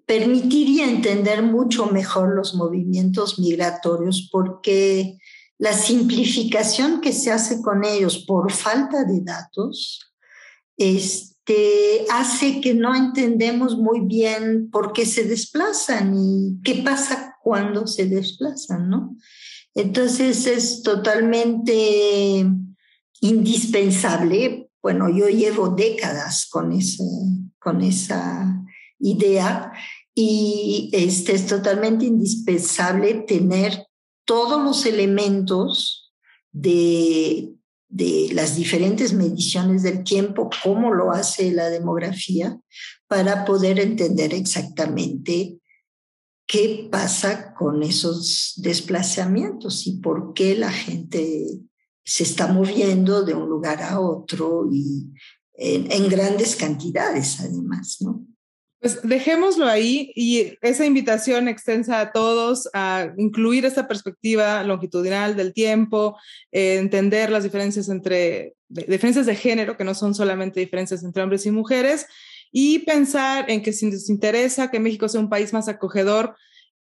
permitiría 0.07 0.89
entender 0.89 1.43
mucho 1.43 1.85
mejor 1.85 2.35
los 2.35 2.55
movimientos 2.55 3.37
migratorios 3.37 4.27
porque 4.31 5.19
la 5.57 5.73
simplificación 5.73 7.01
que 7.01 7.13
se 7.13 7.31
hace 7.31 7.61
con 7.61 7.85
ellos 7.85 8.25
por 8.25 8.51
falta 8.51 9.03
de 9.03 9.21
datos 9.21 10.13
este, 10.77 12.05
hace 12.11 12.61
que 12.61 12.73
no 12.73 12.95
entendemos 12.95 13.77
muy 13.77 14.01
bien 14.01 14.69
por 14.71 14.93
qué 14.93 15.05
se 15.05 15.23
desplazan 15.23 16.15
y 16.17 16.61
qué 16.63 16.81
pasa 16.83 17.35
cuando 17.43 17.87
se 17.87 18.07
desplazan, 18.07 18.89
¿no? 18.89 19.15
Entonces 19.75 20.45
es 20.47 20.83
totalmente 20.83 22.45
indispensable. 23.21 24.69
Bueno, 24.81 25.09
yo 25.09 25.27
llevo 25.27 25.69
décadas 25.69 26.47
con, 26.49 26.77
con 27.59 27.81
esa 27.81 28.63
idea 28.99 29.71
y 30.15 30.89
este, 30.93 31.33
es 31.33 31.47
totalmente 31.47 32.05
indispensable 32.05 33.25
tener 33.27 33.85
todos 34.25 34.63
los 34.63 34.85
elementos 34.85 36.13
de, 36.51 37.53
de 37.89 38.29
las 38.33 38.55
diferentes 38.55 39.13
mediciones 39.13 39.83
del 39.83 40.03
tiempo, 40.03 40.49
cómo 40.63 40.93
lo 40.93 41.11
hace 41.11 41.51
la 41.51 41.69
demografía, 41.69 42.59
para 43.07 43.45
poder 43.45 43.79
entender 43.79 44.33
exactamente 44.33 45.59
qué 46.47 46.87
pasa 46.91 47.53
con 47.53 47.83
esos 47.83 48.53
desplazamientos 48.57 49.87
y 49.87 49.97
por 49.97 50.33
qué 50.33 50.55
la 50.55 50.71
gente 50.71 51.61
se 52.03 52.23
está 52.23 52.51
moviendo 52.51 53.23
de 53.23 53.33
un 53.33 53.47
lugar 53.47 53.81
a 53.81 53.99
otro 53.99 54.67
y 54.71 55.13
en, 55.53 55.91
en 55.91 56.09
grandes 56.09 56.55
cantidades 56.55 57.39
además, 57.39 57.97
¿no? 58.01 58.25
Pues 58.83 58.99
dejémoslo 59.01 59.65
ahí 59.65 60.11
y 60.13 60.57
esa 60.61 60.85
invitación 60.85 61.47
extensa 61.47 62.01
a 62.01 62.11
todos 62.11 62.69
a 62.73 63.13
incluir 63.15 63.63
esta 63.63 63.87
perspectiva 63.87 64.61
longitudinal 64.65 65.37
del 65.37 65.53
tiempo, 65.53 66.17
eh, 66.51 66.79
entender 66.79 67.29
las 67.29 67.45
diferencias 67.45 67.87
entre 67.87 68.55
diferencias 68.67 69.25
de 69.25 69.37
género, 69.37 69.77
que 69.77 69.85
no 69.85 69.95
son 69.95 70.13
solamente 70.13 70.59
diferencias 70.59 71.01
entre 71.05 71.23
hombres 71.23 71.45
y 71.45 71.51
mujeres, 71.51 72.07
y 72.51 72.79
pensar 72.79 73.49
en 73.49 73.61
que 73.61 73.71
si 73.71 73.85
nos 73.85 74.09
interesa 74.09 74.69
que 74.69 74.81
México 74.81 75.07
sea 75.07 75.21
un 75.21 75.29
país 75.29 75.53
más 75.53 75.69
acogedor, 75.69 76.35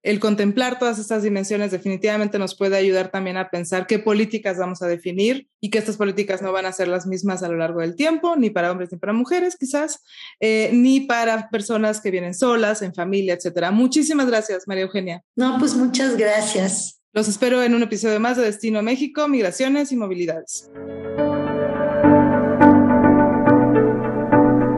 el 0.03 0.19
contemplar 0.19 0.79
todas 0.79 0.99
estas 0.99 1.23
dimensiones 1.23 1.71
definitivamente 1.71 2.39
nos 2.39 2.55
puede 2.55 2.77
ayudar 2.77 3.11
también 3.11 3.37
a 3.37 3.49
pensar 3.49 3.85
qué 3.87 3.99
políticas 3.99 4.57
vamos 4.57 4.81
a 4.81 4.87
definir 4.87 5.47
y 5.59 5.69
que 5.69 5.77
estas 5.77 5.97
políticas 5.97 6.41
no 6.41 6.51
van 6.51 6.65
a 6.65 6.71
ser 6.71 6.87
las 6.87 7.05
mismas 7.05 7.43
a 7.43 7.49
lo 7.49 7.57
largo 7.57 7.81
del 7.81 7.95
tiempo, 7.95 8.35
ni 8.35 8.49
para 8.49 8.71
hombres 8.71 8.91
ni 8.91 8.97
para 8.97 9.13
mujeres 9.13 9.57
quizás, 9.57 10.03
eh, 10.39 10.69
ni 10.73 11.01
para 11.01 11.49
personas 11.49 11.99
que 12.01 12.11
vienen 12.11 12.33
solas, 12.33 12.81
en 12.81 12.93
familia, 12.93 13.33
etcétera. 13.33 13.71
Muchísimas 13.71 14.27
gracias, 14.27 14.67
María 14.67 14.83
Eugenia. 14.83 15.23
No, 15.35 15.57
pues 15.59 15.75
muchas 15.75 16.15
gracias. 16.17 17.01
Los 17.11 17.27
espero 17.27 17.61
en 17.63 17.73
un 17.73 17.83
episodio 17.83 18.19
más 18.19 18.37
de 18.37 18.43
Destino 18.43 18.81
México, 18.81 19.27
Migraciones 19.27 19.91
y 19.91 19.97
Movilidades. 19.97 20.69